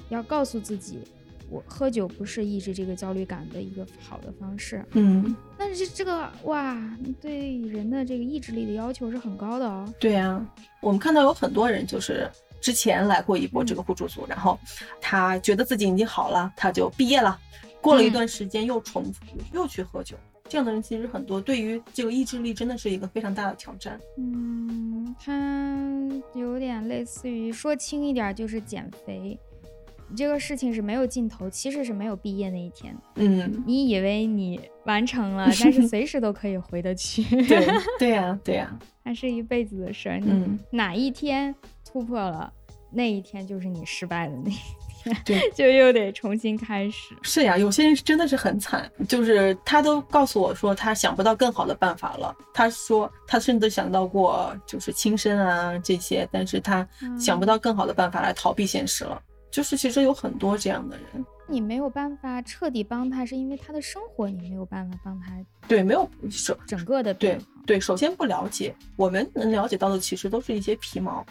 [0.09, 0.99] 要告诉自己，
[1.49, 4.84] 我喝酒不是抑制这个焦虑感的一个好的方式。
[4.91, 6.76] 嗯，但是这个哇，
[7.21, 9.93] 对人的这个意志力的要求是很高的哦。
[9.99, 10.45] 对啊，
[10.82, 12.30] 我们看到有很多人就是
[12.61, 14.57] 之前来过一波这个互助组，然后
[15.01, 17.38] 他觉得自己已经好了，他就毕业了，
[17.86, 19.23] 过了一段时间又重复
[19.53, 20.15] 又去喝酒。
[20.47, 23.99] 这样的人其实很多，对于这个意志力真的是一个非常大的挑战。
[24.17, 25.75] 嗯，它
[26.36, 29.39] 有点类似于说轻一点就是减肥，
[30.15, 32.95] 这个事情是没有尽头，其实是没有毕业那一天。
[33.15, 37.23] 嗯，你以为你完成了，但是随时都可以回得去。
[37.47, 37.67] 对
[37.97, 40.19] 对呀、对呀、 它是一辈子的事儿。
[40.23, 42.53] 嗯哪一天突破了，
[42.91, 44.94] 那一天就是你失败的那一天，对，
[45.53, 47.15] 就又得重新开始。
[47.21, 52.35] 是呀，有些人是真的是很惨，就是他都告诉我说他想不到更好的办法了。
[52.53, 56.87] 他说他甚至想到过就是轻生啊这些，但是他
[57.19, 59.21] 想不到更好的办法来逃避现实了。
[59.51, 65.31] 就是其实有很多这样的人，你没有办法彻底帮他，是因为他的生活你没有办法帮他
[65.65, 67.37] 对，没有首整个的对。
[67.65, 71.25] 对，首先不了解，我们能了解到的其实都是一些皮毛。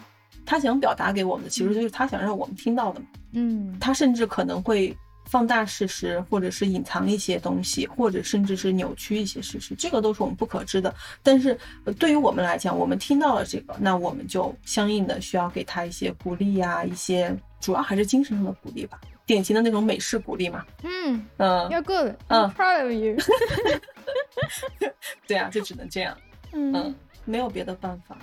[0.47, 3.07] 他想表达给我们的，其实就是他想让我们听到的嘛。
[3.33, 10.95] 嗯，他甚至可能会放大事实，或者是隐藏一些东西，或者甚至是扭曲一些事实，这个都是我们不可知的。
[11.23, 20.65] 但是呃对于我们来讲，我们听到了这个，那我们就相应的需要给他一些鼓励呀、一些主要还是精神上的鼓励吧，典型的那种美式鼓励嘛。
[20.83, 22.15] 嗯嗯，，You're good.
[22.29, 23.17] proud of you.
[25.27, 26.17] 对啊，就只能这样，
[26.53, 28.17] 嗯嗯，没有别的办法。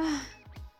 [0.00, 0.22] 啊，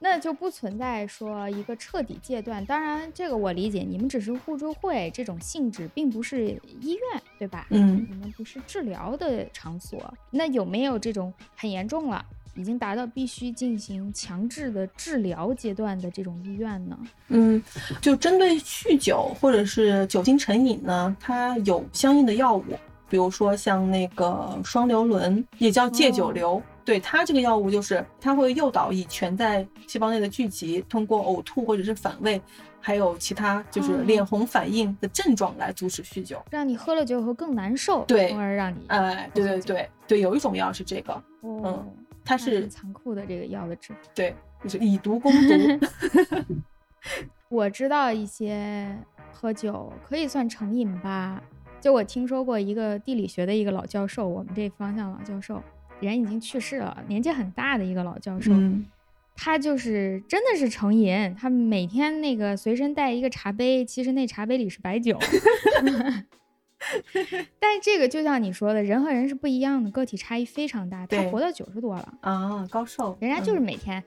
[0.07, 2.63] 那就不存在说一个彻底戒断。
[2.67, 7.67] 当然，这个我理解，你们只是互助会这种性质，并不是医院，对吧？
[7.71, 10.13] 嗯，你们不是治疗的场所。
[10.31, 12.23] 那有没有这种很严重了，
[12.55, 16.99] 已经达到必须进行强制的治疗阶段的这种医院呢？
[17.29, 17.63] 嗯，
[18.03, 22.65] 就针对酗酒或者是酒精成瘾呢，它有相应的药物，
[23.09, 26.63] 比如说像那个双硫仑，也叫戒酒硫。
[26.85, 32.41] 对它这个药物就是它会诱导乙醛在细胞内的聚集，通过呕吐或者是反胃，
[32.81, 41.91] 还有其他就是脸红反应的症状来阻止酗酒，让你喝了酒以后更难受，对，从而让你哎，对对对对，有一种药是这个，嗯，
[42.23, 45.87] 它是残酷的这个药的治法，对，就是以毒攻毒。
[47.49, 48.95] 我知道一些
[49.33, 51.43] 喝酒可以算成瘾吧，
[51.81, 55.63] 就我听说过一个地理学的一个老教授，我们这方向老教授。
[56.05, 58.53] 人已经去世了，年纪很大的一个老教授，
[59.35, 65.19] 他就是真的是成瘾，他每天那个随身带一个茶杯，其实那茶杯里是白酒。
[67.59, 71.07] 但这个就像你说的，人和人是不一样的，个体差异非常大。
[71.07, 74.05] 他活到九十多了啊，高寿，人家就是每天。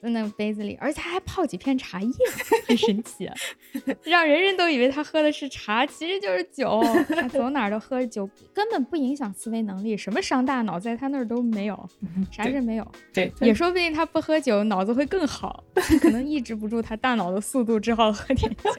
[0.00, 2.12] 在那个杯子里，而且他还泡几片茶叶，
[2.66, 3.28] 很神奇，
[4.04, 6.80] 让人人都以为他喝的是茶，其实就是酒。
[7.08, 11.88] 他走哪儿都喝酒，根本不影响思维能力，什么伤大脑在他那儿都没有，
[12.30, 12.86] 啥事没有。
[13.12, 15.64] 对，也说不定他不喝酒，脑子会更好，
[16.00, 18.70] 可能抑制不住他大脑的速度，只好喝点酒。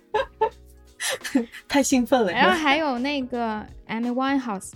[1.68, 2.32] 太兴奋了。
[2.32, 4.72] 然后还有那个 Amy Winehouse，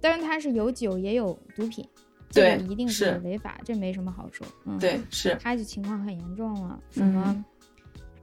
[0.00, 1.84] 但是他是有酒也有毒品。
[2.34, 4.46] 对，一定是违法，这没什么好说。
[4.64, 6.78] 嗯，对，是他就情况很严重了。
[6.90, 7.44] 什么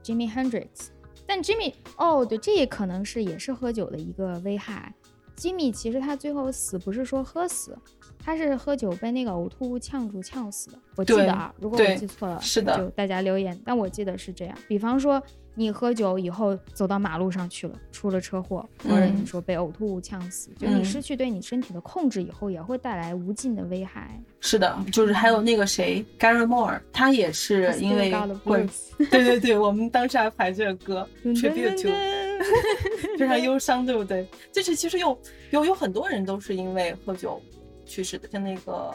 [0.02, 0.88] Jimmy Hendrix，
[1.26, 4.94] 但 Jimmy，哦，对，这也可能是也是喝酒的一个危害。
[5.36, 7.76] Jimmy 其实他最后死不是说喝死，
[8.18, 10.78] 他是喝酒被那个呕吐物呛住呛死的。
[10.96, 13.58] 我记得啊，如果我记错了，是的，就大家留言。
[13.64, 14.56] 但我记得是这样。
[14.68, 15.22] 比方说。
[15.54, 24.18] 你喝酒以后走到马路上去了，出了车祸，或者你说被呕吐物呛死，就你失去对你身体的控制以后，也会带来无尽的危害。
[24.40, 28.10] 是的，就是还有那个谁，Gary Moore，他也是因为
[28.44, 28.66] 会，
[29.10, 34.26] 对对对，我们当时还排这个歌，tribute to，非常 忧伤，对不对？
[34.50, 35.18] 就是其实有
[35.50, 37.40] 有有很多人都是因为喝酒
[37.84, 38.90] 去世的，像那个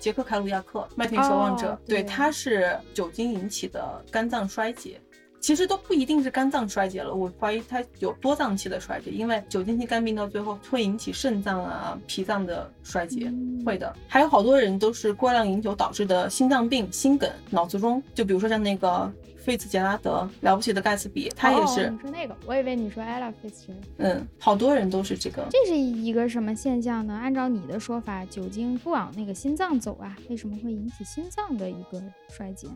[0.00, 4.98] 杰克凯鲁亚克，麦田守望者，对，他是酒精引起的肝脏衰竭。
[5.40, 13.32] 其实都不一定是肝脏衰竭了，我怀疑它有多脏器的衰竭，因为酒精性肝病到最后会引起肾脏啊、脾脏的衰竭，
[13.64, 13.94] 会的。
[14.08, 21.88] 还有好多人都是过量饮酒导致的心脏病、心梗、脑卒中，就比如说像那个费茨杰拉德，了不起的盖茨比，他也是。
[21.88, 23.74] 你说那个，我以为你说 Ella Fitzgerald。
[23.98, 25.46] 嗯，好多人都是这个。
[25.50, 27.14] 这是一个什么现象呢？
[27.14, 32.66] 按照你的说法，酒精不往那个心脏走啊，为什么会引起心脏的一个衰竭？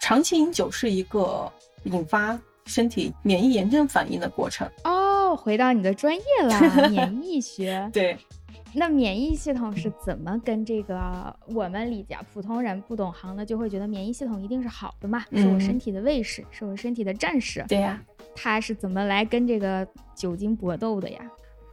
[0.00, 1.52] 长期饮酒是一个。
[1.84, 7.90] 引发身体免疫炎症反应的过程哦，回到你的专业了， 免疫学。
[7.92, 8.16] 对，
[8.74, 15.24] 那免疫系统是怎么跟这个我们理解普通人不懂行的就会觉得免疫系统一定是好的嘛？
[15.32, 17.64] 是我身体的卫士，是我身体的战士。
[17.68, 18.00] 对呀，
[18.34, 21.20] 它是怎么来跟这个酒精搏斗的呀？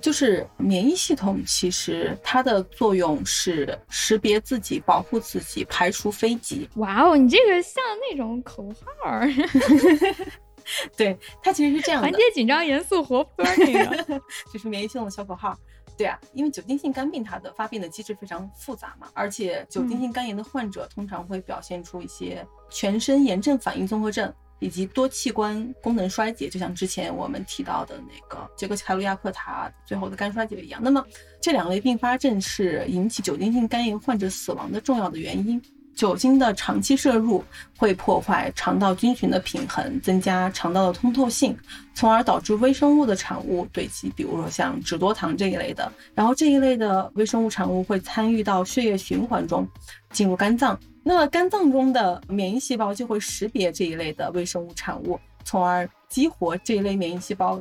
[0.02, 6.70] 就是免疫系统其实它的作用是识别自己、保护自己、排除非己。
[6.76, 9.30] 哇哦，你这个像那种口号儿。
[10.96, 14.22] 对，它其实是这样的：缓解、紧张、严肃、活泼那个，
[14.54, 15.58] 就是免疫系统的小口号。
[15.98, 24.34] 对啊，因为酒精性肝病它的发病的机制非常复杂嘛，而且酒精性肝炎的患者通常会表现出一些全身炎症反应综合症。
[24.60, 30.80] 以及多器官功能衰竭，就像之前我们提到的那个杰克凯鲁亚克他最后的肝衰竭一样。
[30.84, 31.04] 那么
[31.42, 35.62] 这两类并发症是引起酒精性肝炎患者死亡的重要的原因。
[35.96, 37.44] 酒精的长期摄入
[37.78, 41.54] 会破坏肠道菌群的平衡，增加肠道的通透性，
[41.94, 45.92] 从而导致微生物的产物堆积，比如说像脂多糖这一类的。
[46.16, 49.68] 然后这一类的微生物产物会参与到血液循环中，
[50.12, 50.80] 进入肝脏。
[51.10, 57.60] 那么肝脏中的免疫细胞就会识别这一类的微生物产物，从而激活这一类免疫细胞。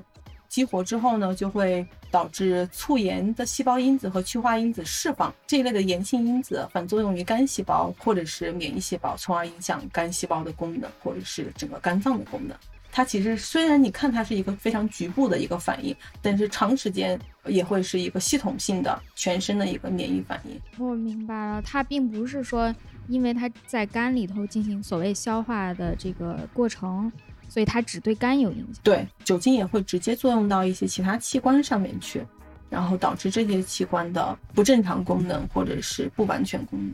[0.50, 12.54] 激活之后呢，就会导致促炎的细胞因子和去化因子释放，这一类的炎性因子反作用于肝细胞或者是免疫细胞，从而影响肝细胞的功能或者是整个肝脏的功能。
[12.92, 20.60] 它其实虽然你看它是一个非常局部的一个反应，但是长时间也会是一个系统性的全身的一个免疫反应。
[20.76, 22.74] 我明白了，它并不是说。
[23.08, 27.10] 因为它在肝里头进行所谓消化的这个过程，
[27.48, 28.80] 所以它只对肝有影响。
[28.82, 32.24] 对，酒精也会直接作用到一些其他器官上面去，
[32.70, 36.92] 然后导致这些器官的不正常功能或者是不完全功能，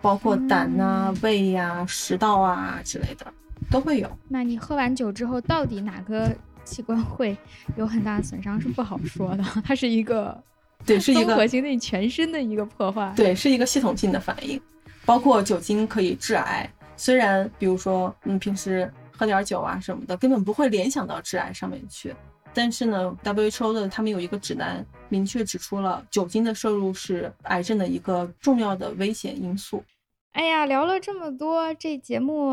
[0.00, 3.26] 包括胆啊、胃呀、食道啊之类的。
[3.70, 4.10] 都会有。
[4.28, 6.34] 那你喝完酒之后，到底哪个
[6.64, 7.34] 器官会
[7.76, 10.36] 有很大的损伤是不好说的，它是一个
[10.84, 13.12] 对，是一个综合性对你全身的一个破坏。
[13.16, 14.60] 对，是一个系统性的反应，
[15.04, 16.68] 包括酒精可以致癌。
[16.96, 22.14] 虽然比如说，嗯，平时喝点酒啊什么的，根本不会联想到致癌上面去。
[22.54, 29.82] 但是呢，WHO 的他们有一个指南，明确指出了酒精的摄入是癌症的一个重要的危险因素。
[30.32, 32.52] 哎呀，聊了这么多，这节目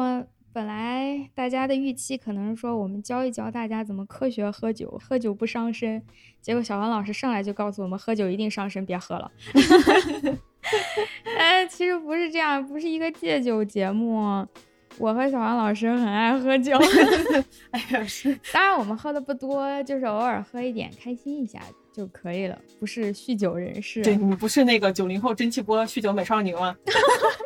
[0.53, 6.01] 本来大家的预期可能是说我们教一教大家怎么科学喝酒，喝酒不伤身。
[6.41, 9.29] 结果小王老师上来就告诉我们，喝酒一定伤身，别喝了。
[11.37, 14.45] 哎，其实不是这样，不是一个戒酒节目。
[14.97, 16.77] 我和小王老师很爱喝酒，
[17.71, 21.59] 哎呀是，当然我们喝的不多，就是偶尔喝一点，开心一下
[21.93, 24.01] 就可以了，不是酗酒人士。
[24.01, 26.75] 对你不是那个九零后蒸汽波酗酒美少女吗？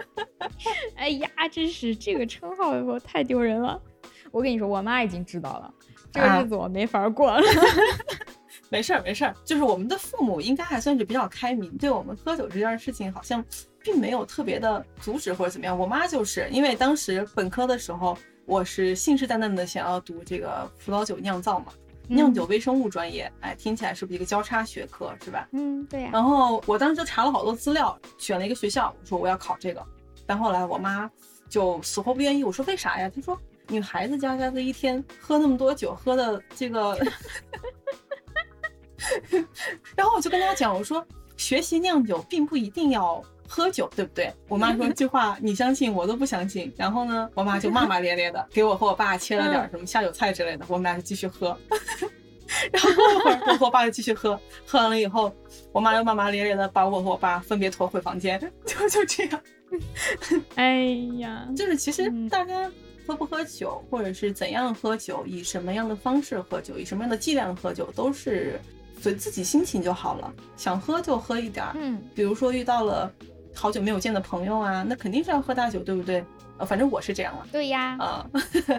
[0.96, 3.80] 哎呀，真是这个称号我太丢人了。
[4.32, 5.72] 我跟你说，我妈已经知道了，
[6.12, 7.44] 这个日子我没法过了。
[8.74, 13.46] 没事儿没事儿，就是我们的父母应该还算是比较开明，对我们喝酒这件事情好像。
[13.86, 21.74] 并没有特别的阻止或者怎么样，我妈就是因为当时本科的时候，我是信誓旦旦的想要读这个葡萄酒酿造嘛，
[22.08, 25.50] 酿酒微生物专业，哎，听起来是不是一个交叉学科是吧？
[25.52, 26.12] 嗯，对呀。
[26.14, 29.86] 然后我当时就查了好多资料，选了一个学校，我说我要考这个，
[30.26, 31.12] 但后来我妈
[31.50, 33.12] 就死活不愿意，我说为啥呀？
[33.14, 36.98] 她说女孩子家家的一天喝那么多酒，喝的这个，
[39.96, 41.06] 然后我就跟他讲，我说
[41.38, 43.24] 学习酿酒并不一定要。
[43.46, 44.34] 喝酒对不对？
[44.48, 46.74] 我妈说这话你相信，我都不相信。
[46.76, 51.56] 然后呢，我妈就骂骂咧咧的，给我和我爸切了点什么下酒菜之类的，我们俩就继续喝。
[52.72, 55.32] 然后过了会儿，我和我爸就继续喝，喝完了以后，
[55.72, 59.42] 我妈又骂骂咧咧的把我和我爸分别拖回房间，就就这样。
[60.56, 60.86] 哎
[61.20, 62.72] 呀，就是其实大家
[63.06, 68.60] 喝不喝酒，或者是怎样喝酒，以什么样的方式喝酒，以什么样的剂量喝酒，都是
[69.04, 71.74] 随自己心情就好了，想喝就喝一点儿。
[71.76, 73.12] 嗯，比如说遇到了。
[73.56, 76.26] 好久没有见的朋友啊，那肯定是要喝大酒，对不对？
[76.58, 77.46] 呃，反正我是这样了。
[77.52, 78.26] 对呀，啊，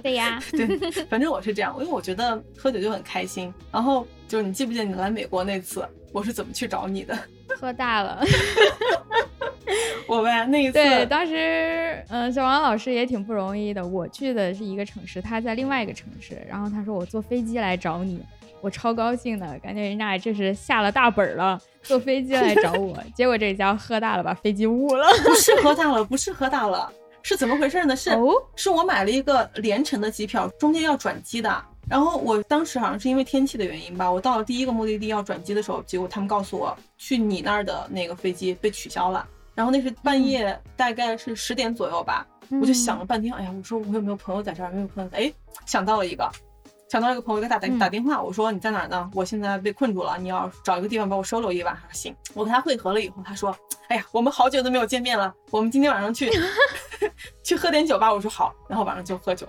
[0.02, 0.66] 对呀， 对，
[1.04, 3.54] 反正我是这样，因为我觉得喝酒就很开心。
[3.70, 7.16] 然后就是你记不记得你来美国那次，我是怎么去找你的？
[7.56, 8.20] 喝大了。
[10.08, 10.72] 我呗，那一次。
[10.72, 13.86] 对，当时嗯，小王老师也挺不容易的。
[13.86, 18.20] 我去的是一个城市，他在另外一个城市，然后他说我坐飞机来找你。
[18.64, 22.96] 我超高兴的感觉，人家这是下了大本了，坐飞机来找我。
[23.14, 25.06] 结果这家伙喝大了，把飞机误了。
[25.22, 26.90] 不是喝大了， 不是喝大了，
[27.22, 27.94] 是怎么回事呢？
[27.94, 28.10] 是
[28.56, 31.62] 是我买了一个连程的机票，中间要转机的。
[31.86, 39.28] 然后我当时好像是因为天气的原因吧，我到了第一个目的地要转机的时候，结果他们告诉我去你那儿的那个飞机被取消了。
[39.54, 42.26] 然后那是半夜，大概是十点左右吧。
[42.62, 44.72] 我就想了半天，哎呀，我说我有没有朋友在这儿？
[44.72, 45.30] 没有朋友，哎，
[45.66, 46.26] 想到了一个。
[46.88, 49.10] 想到一个朋友给他打打电话，我说你在哪儿呢？
[49.14, 51.74] 我现在被困住了，你要找一个地方把我收留一晚。
[51.74, 52.14] 他说行。
[52.34, 53.56] 我跟他汇合了以后，他说，
[53.88, 56.30] 哎呀，我们好久都没有见面了，我们今天晚上去
[57.42, 58.12] 去喝点酒吧。
[58.12, 59.48] 我说好，然后晚上就喝酒，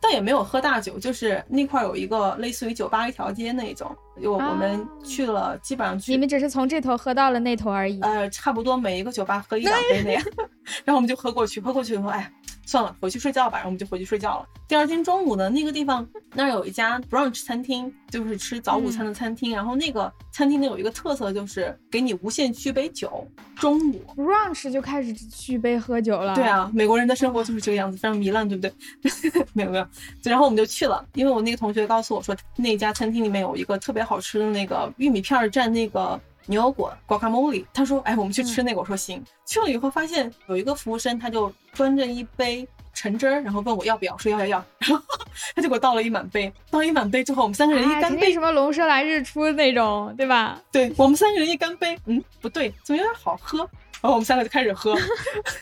[0.00, 6.12] 倒也没有喝大酒，就是那块有一个类似于酒吧一条街那种，就我们去了，基本上去。
[6.12, 8.00] 你们只是从这头喝到了那头而已。
[8.00, 10.22] 呃，差不多每一个酒吧喝一两杯那样，
[10.84, 12.32] 然后我们就喝过去，喝过去以后，哎。
[12.66, 13.56] 算了，回去睡觉吧。
[13.56, 14.46] 然后我们就回去睡觉了。
[14.68, 19.52] 第二天中午呢，那个地方那儿有一家 brunch 餐厅，就是吃早午餐的餐厅。
[19.52, 23.26] 然后那个餐厅呢有一个特色，就是给你无限续杯酒。
[23.54, 26.34] 中午 brunch 就开始续杯喝酒了。
[26.34, 28.72] 对啊，美国人的生活就是这个样子，非常糜烂，对不对？
[29.54, 29.86] 没有没有。
[30.24, 36.20] 然后我们就去了，因为我那个同学告诉我说，那家餐厅里面有一个特别好吃的那个玉米片蘸那个。
[36.46, 45.04] 牛油果 guacamole，他说：“哎，我们去吃那个。”我说：“行。”去了以后发现有一个服务生，他就端着一杯橙汁儿，然后问我要不要，说要要要，然后
[45.54, 46.52] 他就给我倒了一满杯。
[46.70, 50.60] 倒一满杯之后，我们三个人一干杯，什么龙舌兰日出那种，对吧？
[50.72, 53.58] 对，我们三个人一干杯，嗯，不对，怎么有点好喝？
[53.58, 54.96] 然后我们三个就开始喝，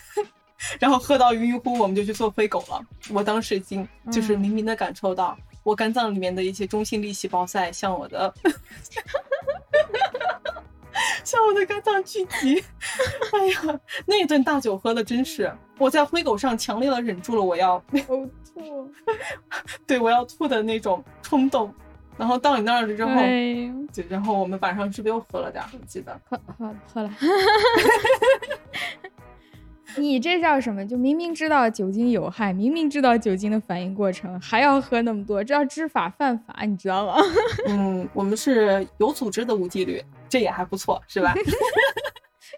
[0.79, 2.79] 然后喝到晕晕乎，我们就去做飞狗了。
[3.09, 8.33] 我当时已经就是明明的感受到，我肝脏里面的一些中性粒细胞在向我的。
[11.23, 12.63] 向我的肝脏聚集，
[13.33, 18.91] 哎呀，那一顿大酒喝的真是，我在灰狗上强烈的忍住了我要呕吐，
[19.85, 21.73] 对我要吐的那种冲动。
[22.17, 23.11] 然后到你那儿了之后，
[23.93, 25.61] 对，然后我们晚上是不是又喝了点？
[25.73, 27.11] 我记得喝喝喝了。
[29.97, 30.85] 你这叫什么？
[30.85, 37.15] 就明明知道酒精有害，明明知道酒精的反应过程，还要喝那么多，这叫知法犯法，你知道吗？
[37.67, 41.33] 嗯，我们是有组织的无纪律，这也还不错，是吧？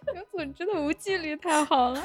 [0.16, 2.02] 有组织的无纪律太好了。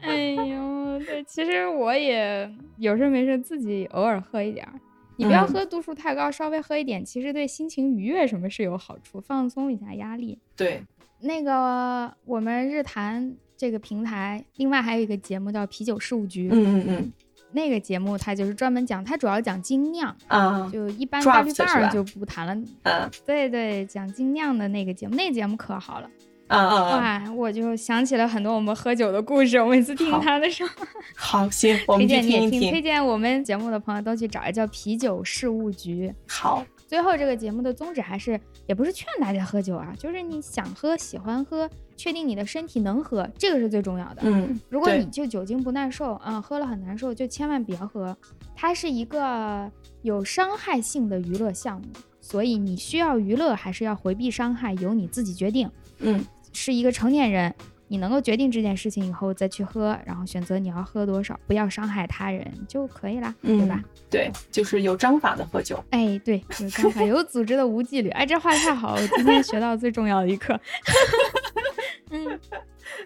[0.00, 4.72] 哎呦，嗯，对，其实我也有事没事自己偶尔喝一点儿。
[5.16, 10.38] 你不要喝度数太高，稍微喝一点，其实对心情愉悦什么是有好处，放松一下压力。
[10.56, 10.82] 对，
[11.20, 16.48] 那个我们日坛这个平台，另外还有一个节目叫啤酒事务局。
[16.50, 17.12] 嗯嗯嗯，
[17.52, 22.54] 那个节目它就是专门讲，它主要讲精酿啊，就一般大绿 Draft 是吧棒儿就不谈了。
[22.84, 26.08] 嗯对对，讲精酿的那个节目，那个节目可好了。
[26.46, 26.96] 啊啊啊！
[26.96, 29.58] 哇，我就想起了很多我们喝酒的故事。
[29.58, 30.70] 我每次听他的时候，
[31.14, 32.82] 好，行，我推们去荐你也听，听一听推。
[32.82, 36.12] 荐我们节目的朋友都去找一叫啤酒事务局。
[36.26, 44.22] 好，最后这个节目的宗旨还是，也不是劝大家喝酒啊，就是你想喝、喜欢喝，确定你的身体能喝，这个是最重要的。
[44.22, 48.16] 嗯，如果你就酒精不耐受，啊、喝了很难受，就千万别喝。
[48.56, 49.70] 它是一个
[50.00, 51.88] 有伤害性的娱乐项目，
[52.18, 55.70] 所以你需要娱乐还是要回避伤害，由你自己决定。
[55.98, 56.24] 嗯，
[56.54, 57.54] 是一个成年人，
[57.88, 63.84] 你能够决定这件事情以后再去喝，然后选择你要喝多少，不要伤害他人就可以啦，对吧？
[64.08, 65.78] 对，就是有章法的喝酒。
[65.90, 68.08] 哎，对，有章法，有组织的无纪律。
[68.08, 70.58] 哎，这话太好了，我今天学到最重要的一课。
[72.10, 72.38] 嗯，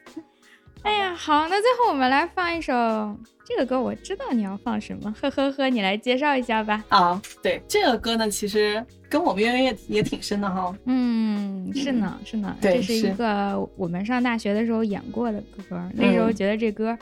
[0.83, 2.73] 哎呀，好，那最后我们来放一首
[3.45, 6.85] 这个歌，我知道你要放什么，呵呵呵，你来介绍一下吧。
[6.89, 10.77] 啊，对，这个歌呢，其实跟我们渊源也也挺深的哈。
[10.85, 16.97] 嗯，是呢，是呢，对这是一个我们上大学的时候演过的歌，那时候嗯觉得这歌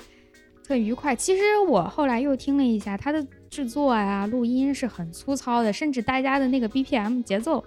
[0.67, 1.15] 特愉快。
[1.17, 7.65] 其实我后来又听了一下，它的制作呀、录音是很粗糙的，甚至大家的那个 BPM 节奏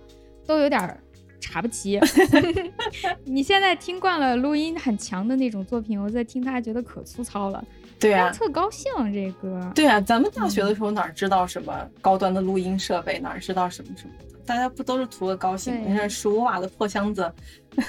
[0.47, 0.97] 都有点儿
[1.39, 1.99] 查不齐。
[3.25, 7.63] 你现在听惯了录音很强的那种作品，我再听它觉得可粗糙了，
[7.99, 9.71] 对啊，特高兴这歌。
[9.75, 15.81] 对啊，咱们大学的时候哪知道什么高端的录音设备，哪知道什么什么的，大家不都是图个高兴？
[15.89, 17.31] 你看十五瓦的破箱子，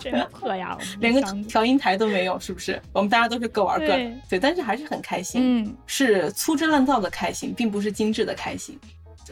[0.00, 0.76] 真破呀！
[1.00, 2.80] 连个调音台都没有，是不是？
[2.92, 8.78] 我们大家都是各玩各的对，对，但是还是很开心，嗯，是粗制滥造的开心，并不是精致的开心。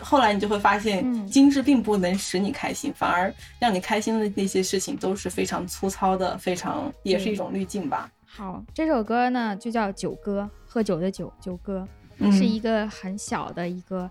[0.00, 8.10] 后来你就会发现嗯，精致并不能使你开心，反而让你开心的那些事情都是非常粗糙的，非常也是一种滤镜吧。
[8.26, 11.86] 好，这首歌呢就叫《酒歌》，喝酒的酒，酒歌。
[12.18, 14.08] 嗯，是一个很小的一个，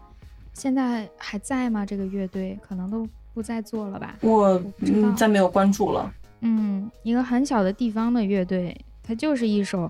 [0.53, 1.85] 现在还在吗？
[1.85, 4.17] 这个乐队可能都不再做了吧。
[4.21, 6.13] 我嗯再没有关注了。
[6.41, 9.89] 嗯，一个很小的地方的乐队，它就是一首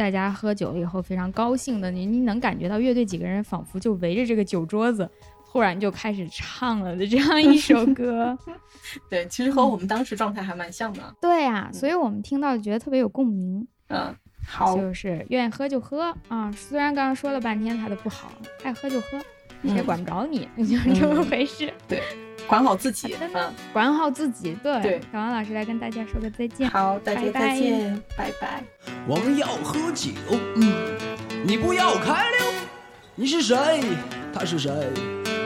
[0.00, 5.06] 大家喝酒以后非常高兴的，你你能感觉到乐队几个人仿佛就围着这个酒桌子，
[5.52, 8.34] 突然就开始唱了的这样一首 歌。
[9.10, 11.14] 对，其实和我们当时状态还蛮像的。
[11.20, 13.68] 对呀、所以我们听到觉得特别有共鸣。
[13.88, 16.50] 嗯，好，就是愿意喝就喝啊。
[16.52, 18.32] 虽然刚刚说了半天他的不好，
[18.64, 19.18] 爱喝就喝，
[19.62, 21.70] 谁也管不着你， 就是这么回事。
[22.50, 23.14] 管好自己。
[23.18, 24.56] 真的嗯，管好自己。
[24.60, 26.68] 对，对小王老师来跟大家说个再见。
[26.68, 28.64] 好，大家拜拜再见，拜拜。
[29.06, 30.10] 我们要喝酒，
[30.56, 30.74] 嗯，
[31.44, 32.52] 你不要开溜。
[33.14, 33.56] 你是谁？
[34.34, 34.72] 他是谁？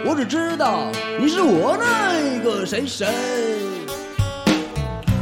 [0.07, 0.91] 我只知道
[1.21, 3.07] 你是我那个谁谁。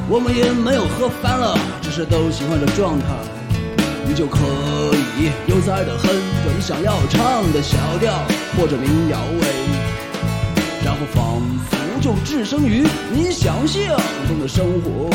[0.09, 3.07] 我们也没有喝翻了，只是都喜欢这状态。
[4.05, 4.39] 你就可
[5.19, 6.07] 以悠哉的哼
[6.45, 8.13] 着你想要唱的小调
[8.57, 9.92] 或者民谣味，然
[11.03, 13.83] 后仿佛就置身于你想象
[14.29, 15.11] 中的生活。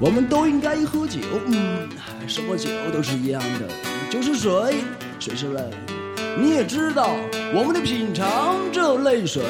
[0.00, 1.88] 我们都应该喝酒，嗯，
[2.26, 3.68] 什么酒都是一样的，
[4.08, 4.76] 就是水，
[5.28, 5.60] 水是泪。
[6.38, 7.10] 你也知道，
[7.54, 9.42] 我们得品尝这泪水。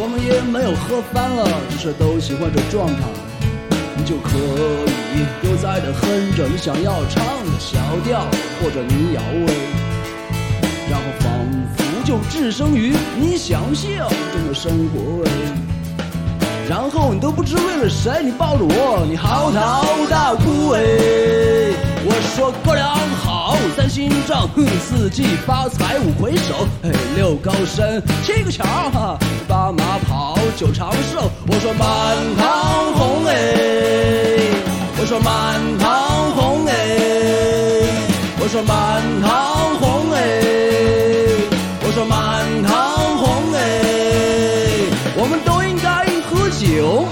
[0.00, 3.02] 我们也没有喝翻了，只是都喜欢这状态。
[3.96, 8.20] 你就可以悠哉地哼着你想要唱的小调
[8.62, 9.52] 或者民谣味，
[10.88, 11.28] 然后仿
[11.76, 15.28] 佛就置身于你想象中的生活味。
[16.68, 20.78] 然后你都不知为了谁，你抱着我，你嚎啕大哭哎。
[22.04, 23.27] 我说哥俩好，
[23.76, 31.30] 三星照，哼，四季发财五魁首，嘿，六高升，七个桥，哈，八马跑，九长寿。
[31.46, 33.32] 我说满堂红哎，
[34.98, 36.72] 我说满堂红哎，
[38.40, 40.18] 我说满堂红哎，
[41.82, 42.72] 我说满堂
[43.18, 43.58] 红哎，
[45.16, 47.06] 我们都应该喝酒。